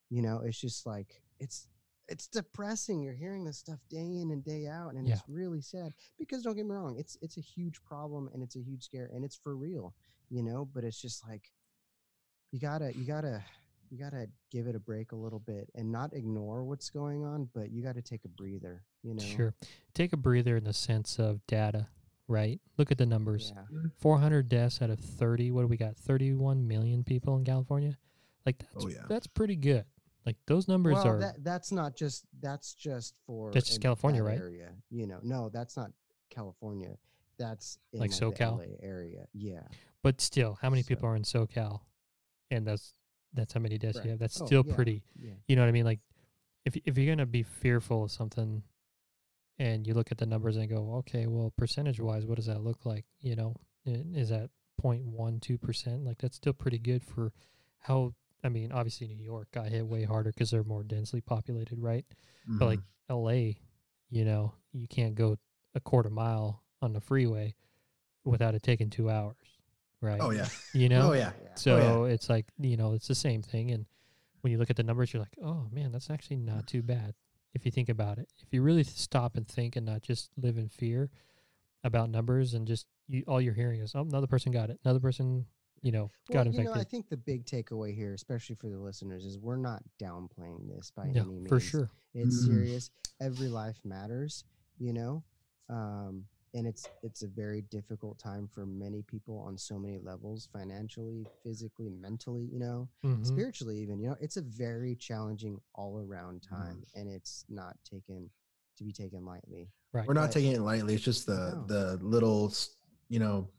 you 0.10 0.22
know 0.22 0.42
it's 0.44 0.60
just 0.60 0.86
like 0.86 1.22
it's 1.40 1.68
it's 2.12 2.26
depressing. 2.26 3.04
You're 3.04 3.14
hearing 3.14 3.44
this 3.46 3.60
stuff 3.60 3.78
day 3.88 4.00
in 4.00 4.32
and 4.32 4.44
day 4.44 4.66
out 4.66 4.96
and 4.96 5.08
Yeah. 5.08 5.14
it's 5.14 5.30
really 5.30 5.62
sad 5.62 5.94
because 6.18 6.42
don't 6.42 6.56
get 6.56 6.66
me 6.66 6.72
wrong 6.74 6.98
it's 6.98 7.16
it's 7.22 7.38
a 7.38 7.42
huge 7.42 7.84
problem 7.84 8.32
and 8.34 8.42
it's 8.42 8.56
a 8.56 8.62
huge 8.62 8.84
scare 8.84 9.12
and 9.14 9.24
it's 9.24 9.36
for 9.36 9.56
real 9.56 9.94
you 10.32 10.42
know 10.42 10.66
but 10.74 10.84
it's 10.84 11.00
just 11.00 11.24
like 11.28 11.52
you 12.52 12.60
gotta 12.60 12.98
you 12.98 13.06
gotta 13.06 13.44
you 13.92 13.98
gotta 13.98 14.28
give 14.52 14.68
it 14.68 14.76
a 14.76 14.80
break 14.80 15.12
a 15.12 15.16
little 15.16 15.40
bit 15.40 15.70
and 15.76 15.92
not 15.92 16.14
ignore 16.14 16.64
what's 16.64 16.90
going 16.90 17.24
on 17.24 17.50
but 17.54 17.72
you 17.72 17.82
gotta 17.84 18.02
take 18.02 18.24
a 18.26 18.28
breather 18.30 18.84
you 19.04 19.14
know 19.14 19.24
Sure. 19.24 19.54
Take 19.94 20.14
a 20.14 20.18
breather 20.18 20.58
in 20.58 20.64
the 20.66 20.74
sense 20.74 21.20
of 21.20 21.46
data, 21.48 21.88
right? 22.28 22.60
Look 22.78 22.92
at 22.92 22.98
the 22.98 23.06
numbers. 23.06 23.54
yeah 23.56 23.64
400 24.00 24.48
deaths 24.50 24.82
out 24.82 24.90
of 24.90 25.00
30. 25.00 25.52
What 25.52 25.62
do 25.62 25.68
we 25.68 25.78
got? 25.78 25.96
31 25.98 26.68
million 26.68 27.04
people 27.04 27.36
in 27.38 27.44
California. 27.46 27.98
Like 28.46 28.60
that's 28.60 28.86
Oh, 28.86 28.90
yeah. 28.90 29.04
that's 29.08 29.28
pretty 29.28 29.56
good. 29.56 29.86
Like 30.26 30.36
those 30.48 30.68
numbers 30.68 30.96
well, 30.96 31.08
are 31.08 31.20
that, 31.20 31.44
that's 31.44 31.72
not 31.72 31.96
just 31.96 32.26
that's 32.42 32.74
just 32.74 33.18
for 33.26 33.52
That's 33.52 33.68
just 33.68 33.82
California, 33.82 34.22
that 34.22 34.28
right? 34.30 34.38
area 34.38 34.70
you 34.90 35.08
know 35.08 35.20
no 35.24 35.50
that's 35.50 35.76
not 35.78 35.92
california 36.30 36.96
that's 37.40 37.80
in 37.94 38.00
Like 38.02 38.12
the 38.12 38.26
SoCal? 38.26 38.58
LA 38.58 38.76
area 38.84 39.26
yeah 39.34 39.64
but 40.04 40.22
still, 40.22 40.58
how 40.62 40.70
many 40.70 40.82
So- 40.84 40.88
people 40.90 41.08
are 41.10 41.16
in 41.16 41.24
SoCal? 41.24 41.82
And 42.52 42.66
that's 42.68 42.94
that's 43.34 43.54
how 43.54 43.60
many 43.60 43.78
deaths 43.78 43.98
Right. 43.98 44.06
you 44.06 44.12
have. 44.12 44.20
That's 44.20 44.40
Oh, 44.42 44.46
still 44.46 44.64
yeah, 44.66 44.76
pretty. 44.76 45.04
yeah 45.16 45.34
You 45.48 45.56
know 45.56 45.62
what 45.64 45.70
I 45.70 45.72
mean? 45.72 45.86
Like 45.86 46.00
if 46.66 46.76
if 46.86 46.98
you're 46.98 47.06
going 47.08 47.20
to 47.20 47.26
be 47.26 47.44
fearful 47.44 48.04
of 48.06 48.12
something 48.12 48.64
and 49.58 49.86
you 49.86 49.94
look 49.94 50.12
at 50.12 50.18
the 50.18 50.26
numbers 50.26 50.56
and 50.58 50.70
go, 50.70 50.96
"Okay, 50.96 51.28
well, 51.28 51.52
percentage-wise, 51.58 52.26
what 52.26 52.36
does 52.38 52.46
that 52.48 52.62
look 52.62 52.86
like?" 52.86 53.06
You 53.20 53.36
know, 53.36 53.56
is 53.86 54.30
that 54.30 54.50
0.12%? 54.82 56.06
Like 56.06 56.18
that's 56.20 56.38
still 56.38 56.54
pretty 56.54 56.80
good 56.80 57.04
for 57.04 57.34
how 57.80 58.14
I 58.44 58.50
mean, 58.50 58.72
obviously 58.72 59.08
New 59.08 59.24
York 59.24 59.52
got 59.52 59.68
hit 59.68 59.86
way 59.86 60.04
harder 60.04 60.32
cuz 60.32 60.52
they're 60.52 60.64
more 60.64 60.84
densely 60.84 61.22
populated, 61.22 61.80
right? 61.80 62.06
But 62.48 62.54
mm-hmm. 62.54 62.64
like. 62.66 62.80
LA, 63.12 63.54
you 64.12 64.24
know, 64.24 64.54
you 64.72 64.88
can't 64.88 65.16
go 65.16 65.36
a 65.74 65.80
quarter 65.80 66.12
mile 66.12 66.62
on 66.80 66.94
the 66.94 67.02
freeway 67.02 67.56
without 68.24 68.54
it 68.54 68.62
taking 68.62 68.92
2 68.92 69.10
hours, 69.10 69.59
right? 70.02 70.22
oh 70.22 70.32
yeah, 70.32 70.48
You 70.74 70.90
know? 70.90 71.10
oh 71.10 71.14
yeah, 71.14 71.32
yeah. 71.44 71.56
So 71.56 72.06
it's 72.06 72.30
like, 72.30 72.46
you 72.60 72.78
know, 72.78 72.94
it's 72.94 73.08
the 73.08 73.16
same 73.16 73.42
thing. 73.42 73.72
And 73.72 73.86
when 74.42 74.52
you 74.52 74.58
look 74.58 74.70
at 74.70 74.76
the 74.76 74.84
numbers, 74.84 75.14
you're 75.14 75.22
like, 75.22 75.38
oh 75.44 75.68
man, 75.72 75.92
that's 75.92 76.10
actually 76.10 76.38
not 76.38 76.68
too 76.68 76.82
bad 76.82 77.14
if 77.54 77.66
you 77.66 77.72
think 77.72 77.90
about 77.90 78.18
it. 78.18 78.30
If 78.42 78.54
you 78.54 78.62
really 78.62 78.84
stop 78.84 79.36
and 79.36 79.48
think 79.48 79.76
and 79.76 79.86
not 79.86 80.02
just 80.02 80.30
live 80.38 80.58
in 80.58 80.70
fear 80.70 81.10
about 81.84 82.10
numbers 82.10 82.54
and 82.54 82.68
just 82.68 82.86
you, 83.08 83.24
all 83.28 83.42
you're 83.42 83.54
hearing 83.54 83.82
is, 83.82 83.94
oh, 83.96 84.02
another 84.02 84.28
person 84.28 84.52
got 84.52 84.70
it. 84.70 84.80
Another 84.86 85.00
person, 85.00 85.46
you 85.82 85.92
know, 85.92 86.12
got 86.32 86.46
well, 86.46 86.56
you 86.56 86.64
know, 86.64 86.74
I 86.74 86.84
think 86.84 87.10
the 87.10 87.18
big 87.18 87.46
takeaway 87.46 87.96
here, 87.96 88.14
especially 88.14 88.56
for 88.56 88.70
the 88.70 88.78
listeners, 88.78 89.26
is 89.26 89.38
we're 89.38 89.58
not 89.58 89.82
downplaying 90.02 90.68
this 90.76 90.92
by 90.96 91.08
yeah, 91.14 91.22
any 91.22 91.36
means. 91.36 91.50
for 91.50 91.60
sure. 91.60 91.90
It's 92.14 92.42
Mhm. 92.44 92.48
serious. 92.48 92.92
Every 93.20 93.48
life 93.48 93.80
matters, 93.84 94.44
you 94.78 94.94
know. 94.94 95.24
Um, 95.70 96.26
and 96.54 96.66
it's 96.68 96.88
it's 97.04 97.22
a 97.24 97.28
very 97.28 97.62
difficult 97.64 98.18
time 98.20 98.48
for 98.48 98.66
many 98.66 99.02
people 99.04 99.38
on 99.40 99.58
so 99.58 99.78
many 99.78 100.00
levels, 100.00 100.48
financially, 100.52 101.26
physically, 101.44 101.90
mentally, 101.90 102.50
you 102.52 102.60
know, 102.60 102.88
Mhm. 103.06 103.26
spiritually 103.26 103.78
even, 103.80 104.00
you 104.00 104.10
know. 104.10 104.16
It's 104.20 104.38
a 104.38 104.42
very 104.42 104.96
challenging 104.96 105.60
all 105.76 106.00
around 106.00 106.42
Mm-hmm. 106.42 106.56
time 106.56 106.84
and 106.96 107.10
it's 107.10 107.46
not 107.50 107.78
taken 107.84 108.30
to 108.78 108.84
be 108.84 108.92
taken 108.92 109.26
lightly. 109.26 109.70
Right. 109.94 110.08
We're 110.08 110.14
not 110.14 110.28
But- 110.28 110.34
taking 110.34 110.52
it 110.54 110.62
lightly. 110.62 110.96
It's 110.96 111.04
just 111.04 111.26
the 111.26 111.52
No. 111.56 111.66
the 111.68 111.98
little, 112.04 112.52
you 113.10 113.20
know, 113.20 113.50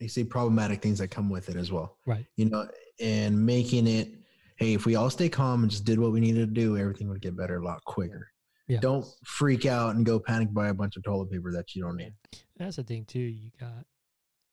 you 0.00 0.08
see 0.08 0.24
problematic 0.24 0.80
things 0.82 0.98
that 0.98 1.08
come 1.08 1.28
with 1.30 1.48
it 1.48 1.56
as 1.56 1.72
well. 1.72 1.98
Right. 2.06 2.26
You 2.36 2.46
know, 2.46 2.68
and 3.00 3.44
making 3.44 3.86
it. 3.86 4.12
Hey, 4.56 4.74
if 4.74 4.86
we 4.86 4.96
all 4.96 5.08
stay 5.08 5.28
calm 5.28 5.62
and 5.62 5.70
just 5.70 5.84
did 5.84 6.00
what 6.00 6.10
we 6.10 6.18
needed 6.18 6.48
to 6.48 6.52
do, 6.60 6.76
everything 6.76 7.08
would 7.08 7.20
get 7.20 7.36
better 7.36 7.56
a 7.56 7.64
lot 7.64 7.82
quicker. 7.84 8.28
Yeah. 8.68 8.80
Don't 8.80 9.06
freak 9.24 9.64
out 9.66 9.96
and 9.96 10.04
go 10.04 10.20
panic 10.20 10.52
buy 10.52 10.68
a 10.68 10.74
bunch 10.74 10.96
of 10.96 11.02
toilet 11.02 11.30
paper 11.30 11.50
that 11.52 11.74
you 11.74 11.82
don't 11.82 11.96
need. 11.96 12.12
That's 12.56 12.76
the 12.76 12.84
thing 12.84 13.04
too. 13.06 13.18
You 13.18 13.50
got, 13.58 13.84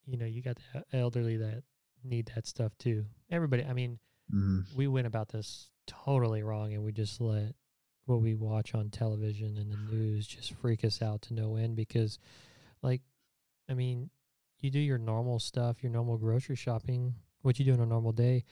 you 0.06 0.17
know, 0.17 0.25
you 0.25 0.41
got 0.41 0.58
the 0.73 0.86
elderly 0.97 1.38
that 1.38 1.63
need 2.04 2.32
that 2.36 2.47
stuff 2.47 2.71
too. 2.80 3.06
Everybody. 3.30 3.65
I 3.65 3.73
mean, 3.73 3.99
Mhm. 4.34 4.73
we 4.75 4.88
went 4.88 5.06
about 5.08 5.30
this 5.30 5.69
totally 5.86 6.41
wrong 6.43 6.73
and 6.73 6.84
we 6.84 6.91
just 6.91 7.19
let 7.21 7.56
what 8.06 8.21
we 8.21 8.34
watch 8.36 8.73
on 8.73 8.89
television 8.89 9.58
and 9.58 9.71
the 9.71 9.78
news 9.93 10.25
just 10.28 10.54
freak 10.54 10.84
us 10.86 11.01
out 11.01 11.21
to 11.23 11.34
no 11.34 11.56
end 11.58 11.75
because 11.75 12.17
like 12.82 13.01
i 13.69 13.73
mean 13.73 14.10
you 14.60 14.69
do 14.71 14.80
your 14.80 14.97
normal 14.99 15.39
stuff 15.39 15.82
your 15.84 15.91
normal 15.91 16.17
grocery 16.17 16.56
shopping 16.56 17.13
what 17.41 17.58
you 17.60 17.65
do 17.65 17.73
on 17.73 17.80
a 17.80 17.86
normal 17.86 18.12
day 18.12 18.43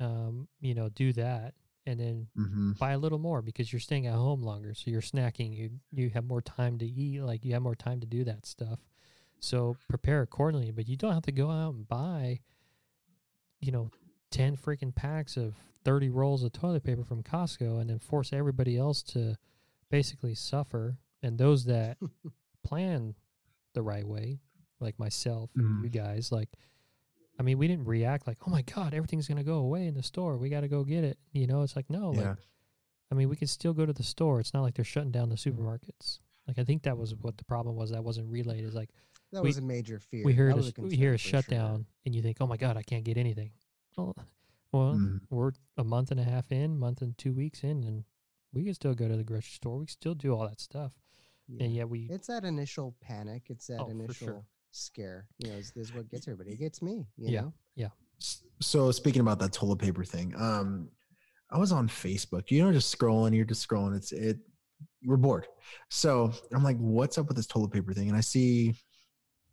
um 0.00 0.48
you 0.60 0.74
know 0.74 0.88
do 0.90 1.12
that 1.14 1.54
and 1.86 2.00
then 2.00 2.26
Mhm. 2.36 2.78
buy 2.78 2.92
a 2.92 2.98
little 2.98 3.18
more 3.18 3.42
because 3.42 3.72
you're 3.72 3.80
staying 3.80 4.06
at 4.06 4.14
home 4.14 4.42
longer 4.42 4.74
so 4.74 4.90
you're 4.90 5.00
snacking 5.00 5.54
you 5.56 5.70
you 5.92 6.10
have 6.10 6.24
more 6.24 6.42
time 6.42 6.78
to 6.78 6.86
eat 6.86 7.20
like 7.20 7.44
you 7.44 7.52
have 7.52 7.62
more 7.62 7.76
time 7.76 8.00
to 8.00 8.06
do 8.06 8.24
that 8.24 8.44
stuff 8.44 8.80
so 9.40 9.76
prepare 9.88 10.22
accordingly 10.22 10.70
but 10.70 10.88
you 10.88 10.96
don't 10.96 11.14
have 11.14 11.22
to 11.22 11.32
go 11.32 11.50
out 11.50 11.74
and 11.74 11.86
buy 11.88 12.40
you 13.60 13.72
know 13.72 13.90
10 14.30 14.56
freaking 14.56 14.94
packs 14.94 15.36
of 15.36 15.54
30 15.84 16.08
rolls 16.10 16.42
of 16.42 16.52
toilet 16.52 16.82
paper 16.82 17.04
from 17.04 17.22
Costco 17.22 17.80
and 17.80 17.88
then 17.88 17.98
force 17.98 18.32
everybody 18.32 18.76
else 18.76 19.02
to 19.02 19.36
basically 19.90 20.34
suffer 20.34 20.98
and 21.22 21.38
those 21.38 21.64
that 21.66 21.96
plan 22.64 23.14
the 23.74 23.82
right 23.82 24.06
way, 24.06 24.40
like 24.80 24.98
myself, 24.98 25.50
Mhm. 25.56 25.84
you 25.84 25.88
guys, 25.88 26.32
like, 26.32 26.48
I 27.38 27.42
mean, 27.42 27.58
we 27.58 27.68
didn't 27.68 27.84
react 27.86 28.26
like, 28.26 28.38
oh 28.46 28.50
my 28.50 28.62
God, 28.62 28.94
everything's 28.94 29.28
going 29.28 29.38
to 29.38 29.44
go 29.44 29.58
away 29.58 29.86
in 29.86 29.94
the 29.94 30.02
store. 30.02 30.36
We 30.38 30.48
got 30.48 30.62
to 30.62 30.68
go 30.68 30.84
get 30.84 31.04
it. 31.04 31.18
You 31.32 31.46
know, 31.46 31.62
it's 31.62 31.76
like, 31.76 31.90
no, 31.90 32.12
yeah. 32.14 32.28
like, 32.30 32.36
I 33.12 33.14
mean, 33.14 33.28
we 33.28 33.36
can 33.36 33.46
still 33.48 33.72
go 33.74 33.84
to 33.86 33.92
the 33.92 34.02
store. 34.02 34.40
It's 34.40 34.54
not 34.54 34.62
like 34.62 34.74
they're 34.74 34.84
shutting 34.84 35.10
down 35.12 35.28
the 35.28 35.36
supermarkets. 35.36 36.18
Like, 36.48 36.58
I 36.58 36.64
think 36.64 36.82
that 36.84 36.96
was 36.96 37.14
what 37.14 37.36
the 37.36 37.44
problem 37.44 37.76
was. 37.76 37.90
That 37.90 38.02
wasn't 38.04 38.30
relayed. 38.30 38.64
Is 38.64 38.74
like, 38.74 38.90
That 39.32 39.42
we- 39.42 39.48
was 39.48 39.58
a 39.58 39.62
major 39.62 39.98
fear. 39.98 40.24
we 40.24 40.32
heard 40.32 40.56
That 40.56 40.78
a, 40.78 40.82
we 40.82 40.96
hear 40.96 41.12
a 41.12 41.18
for 41.18 41.18
sure. 41.18 41.42
shutdown 41.42 41.86
and 42.04 42.14
you 42.14 42.22
think, 42.22 42.38
oh 42.40 42.46
my 42.46 42.56
God, 42.56 42.76
I 42.76 42.82
can't 42.82 43.04
get 43.04 43.16
anything. 43.18 43.50
Well, 43.96 44.14
well 44.72 44.94
Mhm. 44.94 45.20
we're 45.30 45.52
a 45.76 45.84
month 45.84 46.10
and 46.10 46.20
a 46.20 46.24
half 46.24 46.50
in, 46.52 46.78
month 46.78 47.02
and 47.02 47.16
two 47.18 47.32
weeks 47.34 47.62
in, 47.64 47.82
and 47.84 48.04
we 48.52 48.64
can 48.64 48.74
still 48.74 48.94
go 48.94 49.08
to 49.08 49.16
the 49.16 49.24
grocery 49.24 49.50
store. 49.56 49.78
We 49.78 49.86
still 49.86 50.14
do 50.14 50.34
all 50.34 50.48
that 50.48 50.60
stuff. 50.60 50.92
Yeah. 51.48 51.64
And 51.64 51.74
yet 51.74 51.88
we, 51.88 52.08
It's 52.10 52.26
that 52.28 52.44
initial 52.44 52.94
panic. 53.00 53.44
It's 53.50 53.66
that 53.68 53.80
Oh, 53.82 53.88
initial. 53.88 54.44
Scare. 54.76 55.26
You 55.38 55.50
know, 55.50 55.56
is, 55.56 55.72
is 55.76 55.94
what 55.94 56.08
gets 56.10 56.28
everybody. 56.28 56.52
It 56.52 56.58
gets 56.58 56.82
me. 56.82 57.06
You 57.16 57.28
Yeah. 57.30 57.40
Know? 57.42 57.52
S- 58.20 58.42
So 58.60 58.90
speaking 58.90 59.20
about 59.20 59.38
that 59.40 59.52
toilet 59.52 59.78
paper 59.78 60.04
thing, 60.04 60.34
um, 60.38 60.88
I 61.50 61.58
was 61.58 61.72
on 61.72 61.88
Facebook. 61.88 62.50
You 62.50 62.64
know, 62.64 62.72
just 62.72 62.96
scrolling. 62.96 63.34
You're 63.34 63.44
just 63.44 63.66
scrolling. 63.66 63.96
It's 63.96 64.12
it. 64.12 64.38
We're 65.04 65.16
bored. 65.16 65.46
So 65.90 66.32
I'm 66.52 66.64
like, 66.64 66.78
what's 66.78 67.18
up 67.18 67.28
with 67.28 67.36
this 67.36 67.46
toilet 67.46 67.70
paper 67.72 67.92
thing? 67.92 68.08
And 68.08 68.16
I 68.16 68.20
see, 68.20 68.74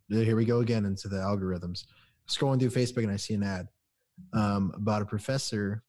here 0.08 0.36
we 0.36 0.44
go 0.44 0.60
again 0.60 0.84
into 0.84 1.08
the 1.08 1.16
algorithms. 1.16 1.84
Scrolling 2.28 2.58
through 2.58 2.70
Facebook 2.70 3.04
and 3.04 3.12
I 3.12 3.16
see 3.16 3.34
an 3.34 3.42
ad 3.42 3.68
um, 4.32 4.72
about 4.74 5.02
a 5.02 5.06
professor. 5.06 5.82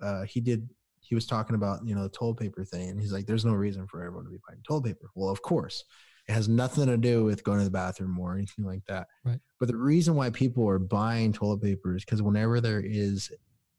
Uh, 0.00 0.22
he 0.22 0.40
did. 0.40 0.68
He 1.00 1.14
was 1.14 1.26
talking 1.26 1.54
about 1.54 1.84
you 1.86 1.94
know 1.94 2.04
the 2.04 2.08
toilet 2.08 2.38
paper 2.38 2.64
thing, 2.64 2.88
and 2.90 3.00
he's 3.00 3.12
like, 3.12 3.26
"There's 3.26 3.44
no 3.44 3.52
reason 3.52 3.86
for 3.86 4.02
everyone 4.02 4.24
to 4.24 4.30
be 4.30 4.38
buying 4.48 4.60
toilet 4.66 4.84
paper." 4.84 5.10
Well, 5.14 5.28
of 5.30 5.42
course, 5.42 5.84
it 6.28 6.32
has 6.32 6.48
nothing 6.48 6.86
to 6.86 6.96
do 6.96 7.24
with 7.24 7.44
going 7.44 7.58
to 7.58 7.64
the 7.64 7.70
bathroom 7.70 8.18
or 8.18 8.34
anything 8.34 8.64
like 8.64 8.84
that. 8.86 9.08
Right. 9.24 9.38
But 9.60 9.68
the 9.68 9.76
reason 9.76 10.14
why 10.14 10.30
people 10.30 10.66
are 10.68 10.78
buying 10.78 11.32
toilet 11.32 11.60
paper 11.62 11.94
is 11.96 12.04
because 12.04 12.22
whenever 12.22 12.60
there 12.60 12.80
is 12.80 13.30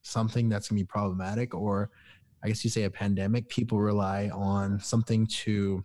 something 0.03 0.47
that's 0.47 0.69
going 0.69 0.77
to 0.77 0.84
be 0.84 0.88
problematic, 0.88 1.55
or 1.55 1.89
I 2.43 2.47
guess 2.47 2.63
you 2.63 2.69
say 2.69 2.84
a 2.84 2.89
pandemic, 2.91 3.49
people 3.49 3.79
rely 3.79 4.29
on 4.29 4.79
something 4.79 5.25
to, 5.27 5.84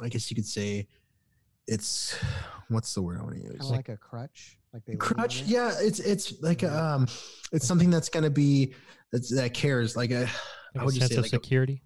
I 0.00 0.08
guess 0.08 0.30
you 0.30 0.36
could 0.36 0.46
say, 0.46 0.86
it's 1.66 2.16
what's 2.68 2.94
the 2.94 3.02
word 3.02 3.18
I 3.18 3.22
want 3.24 3.36
to 3.36 3.42
use? 3.42 3.60
Of 3.60 3.70
like, 3.70 3.88
a 3.88 3.96
crutch. 3.96 4.58
Like 4.72 4.84
they 4.86 4.96
crutch 4.96 5.42
it. 5.42 5.46
yeah 5.46 5.70
it's 5.78 6.00
it's 6.00 6.42
like 6.42 6.64
a, 6.64 6.84
um 6.84 7.06
it's 7.52 7.64
something 7.64 7.90
that's 7.90 8.08
gonna 8.08 8.28
be 8.28 8.74
that's 9.12 9.32
that 9.32 9.54
cares 9.54 9.96
like 9.96 10.10
a 10.10 10.22
like 10.22 10.28
how 10.74 10.82
a 10.82 10.84
would 10.86 10.94
you 10.94 11.00
sense 11.00 11.12
say 11.12 11.16
of 11.18 11.22
like 11.22 11.32
a 11.32 11.36
security. 11.36 11.80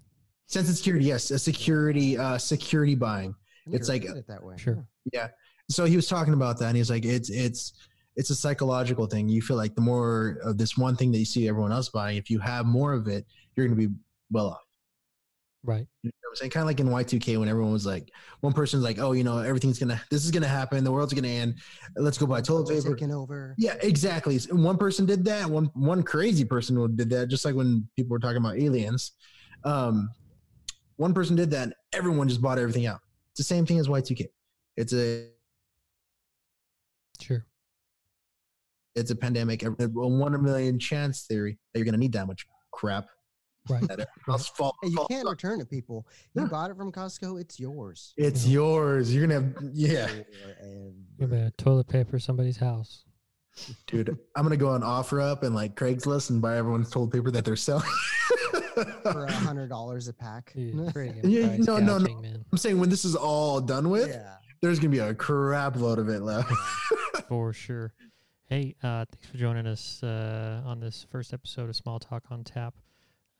sense 0.47 0.71
of 0.71 0.77
security 0.79 1.05
yes 1.05 1.31
a 1.31 1.39
security 1.39 2.17
uh 2.17 2.39
security 2.39 2.95
buying 2.95 3.35
it's 3.73 3.89
like- 3.89 4.05
it 4.05 4.27
that 4.29 4.43
way. 4.43 4.57
Sure. 4.57 4.87
Yeah. 5.13 5.29
so 5.71 5.85
he 5.85 5.97
was 5.97 6.07
talking 6.09 6.35
about 6.35 6.59
that 6.59 6.67
and 6.69 6.77
he's 6.77 6.91
like 6.91 7.05
it's 7.05 7.31
it's 7.31 7.73
it's 8.17 8.31
a 8.31 8.35
psychological 8.35 9.07
thing 9.07 9.29
you 9.29 9.41
feel 9.43 9.57
like 9.57 9.75
the 9.75 9.81
more 9.81 10.39
of 10.43 10.59
this 10.59 10.77
one 10.77 10.97
thing 10.97 11.13
that 11.13 11.19
you 11.19 11.25
see 11.25 11.49
everyone 11.49 11.73
else 11.73 11.89
buying 11.89 12.17
if 12.17 12.31
you 12.31 12.39
have 12.39 12.67
more 12.67 12.93
of 12.93 13.07
it 13.09 13.25
you're 13.55 13.67
gonna 13.67 13.77
be 13.77 13.89
well 14.31 14.49
off 14.49 14.61
Right. 15.65 15.87
You 16.03 16.09
know 16.09 16.13
what 16.23 16.31
I'm 16.31 16.37
saying? 16.37 16.51
Kind 16.53 16.63
of 16.63 16.67
like 16.69 16.81
in 16.81 16.87
Y2K 16.89 17.37
when 17.39 17.49
everyone 17.49 17.73
was 17.73 17.85
like, 17.85 18.13
one 18.41 18.53
person's 18.53 18.85
like, 18.85 19.01
oh, 19.01 19.11
you 19.13 19.25
know, 19.25 19.39
everything's 19.39 19.79
gonna, 19.79 20.01
this 20.09 20.25
is 20.25 20.31
gonna 20.31 20.47
happen, 20.47 20.85
the 20.85 20.91
world's 20.93 21.13
gonna 21.13 21.27
end. 21.27 21.57
Let's 21.97 22.17
go 22.17 22.27
buy 22.27 22.41
toilet 22.41 22.71
It's 22.71 22.85
paper. 22.85 22.95
Taking 22.95 23.13
over. 23.13 23.57
Yeah, 23.59 23.75
exactly. 23.83 24.39
And 24.51 24.63
one 24.65 24.79
person 24.79 25.05
did 25.05 25.25
that. 25.25 25.51
One 25.51 25.67
one 25.75 26.05
crazy 26.05 26.45
person 26.45 26.77
did 26.97 27.11
that. 27.11 27.27
Just 27.29 27.45
like 27.45 27.57
when 27.57 27.87
people 27.97 28.11
were 28.11 28.21
talking 28.21 28.37
about 28.39 28.57
aliens, 28.57 29.13
um, 29.65 30.09
one 30.97 31.13
person 31.13 31.35
did 31.35 31.51
that. 31.51 31.65
and 31.65 31.75
Everyone 31.93 32.29
just 32.29 32.41
bought 32.41 32.59
everything 32.59 32.87
out. 32.87 33.01
It's 33.39 33.47
the 33.49 33.55
same 33.55 33.65
thing 33.67 33.79
as 33.79 33.87
Y2K. 33.87 34.27
It's 34.77 34.93
a 34.93 35.29
Sure. 37.21 37.47
it's 38.97 39.13
a 39.13 39.15
pandemic. 39.17 39.63
A 39.63 39.71
one 39.71 40.35
in 40.35 40.41
a 40.41 40.43
million 40.43 40.79
chance 40.81 41.23
theory 41.27 41.57
that 41.73 41.79
you're 41.79 41.85
gonna 41.85 41.99
need 41.99 42.13
that 42.15 42.27
much 42.27 42.47
crap. 42.73 43.07
Right. 43.69 43.81
That 43.83 44.01
everyone 44.01 44.07
else 44.29 44.49
fall- 44.49 44.75
you 44.83 44.91
falls 44.97 45.09
can't 45.09 45.27
on. 45.27 45.31
return 45.33 45.59
to 45.61 45.67
people. 45.67 46.07
You 46.35 46.43
Yeah. 46.43 46.49
bought 46.49 46.71
it 46.73 46.77
from 46.77 46.91
Costco. 46.91 47.41
It's 47.41 47.61
yours. 47.61 48.13
It's 48.17 48.45
yours. 48.47 49.15
You're 49.15 49.27
gonna 49.27 49.41
have 49.41 49.57
yeah, 49.73 50.07
Forever. 50.09 50.93
Maybe 51.19 51.37
a 51.37 51.51
toilet 51.53 51.87
paper 51.89 52.19
somebody's 52.19 52.57
house. 52.57 53.05
dude. 53.87 54.17
I'm 54.37 54.43
gonna 54.45 54.57
go 54.57 54.69
on 54.71 54.81
OfferUp 54.83 55.43
and 55.45 55.55
like 55.55 55.77
Craigslist 55.77 56.31
and 56.31 56.41
buy 56.43 56.57
everyone's 56.57 56.91
toilet 56.91 57.13
paper 57.13 57.31
that 57.31 57.45
they're 57.45 57.55
selling. 57.57 57.87
for 59.03 59.25
a 59.25 59.33
hundred 59.33 59.69
dollars 59.69 60.09
a 60.09 60.13
pack. 60.13 60.53
Dude, 60.55 60.75
Yeah, 61.25 61.57
no, 61.59 61.79
no, 61.79 61.99
no. 61.99 62.21
man. 62.21 62.45
I'm 62.51 62.59
saying 62.59 62.79
when 62.79 62.91
this 62.91 63.05
is 63.05 63.15
all 63.17 63.61
done 63.61 63.91
with, 63.91 64.09
yeah. 64.09 64.35
there's 64.61 64.79
gonna 64.79 64.91
be 64.91 64.99
a 64.99 65.15
crap 65.15 65.77
load 65.77 65.99
of 65.99 66.09
it 66.09 66.23
left. 66.23 66.51
For 67.29 67.53
sure. 67.53 67.93
Hey, 68.47 68.75
uh, 68.83 69.05
thanks 69.13 69.27
for 69.29 69.37
joining 69.37 69.67
us 69.67 70.03
uh, 70.03 70.63
on 70.65 70.81
this 70.81 71.05
first 71.11 71.35
episode 71.35 71.69
of 71.69 71.77
Small 71.77 71.99
Talk 71.99 72.25
on 72.31 72.45
Tap. 72.45 72.75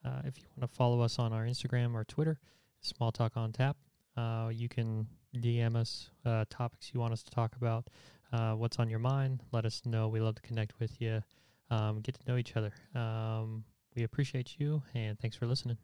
Uh, 0.05 0.21
if 0.27 0.37
you 0.39 0.45
want 0.57 0.71
to 0.71 0.77
follow 0.77 1.01
us 1.01 1.19
on 1.19 1.33
our 1.33 1.45
Instagram 1.45 1.95
or 1.95 2.05
Twitter, 2.05 2.39
Small 2.83 3.11
Talk 3.11 3.37
on 3.37 3.51
Tap, 3.53 3.79
uh, 4.19 4.51
you 4.53 4.69
can 4.69 5.07
DM 5.35 5.77
us 5.77 6.11
uh, 6.27 6.45
topics 6.51 6.91
you 6.93 7.01
want 7.01 7.15
us 7.15 7.23
to 7.23 7.31
talk 7.31 7.57
about, 7.57 7.87
uh, 8.35 8.53
what's 8.53 8.79
on 8.79 8.91
your 8.91 8.99
mind. 8.99 9.43
Let 9.51 9.65
us 9.65 9.81
know. 9.87 10.09
We 10.09 10.21
love 10.21 10.35
to 10.35 10.43
connect 10.43 10.79
with 10.79 11.01
you, 11.01 11.23
um, 11.71 12.01
get 12.01 12.15
to 12.17 12.31
know 12.31 12.37
each 12.37 12.55
other. 12.57 12.73
Um, 12.95 13.65
we 13.95 14.03
appreciate 14.05 14.57
you, 14.59 14.83
and 14.95 15.19
thanks 15.19 15.37
for 15.37 15.47
listening. 15.47 15.79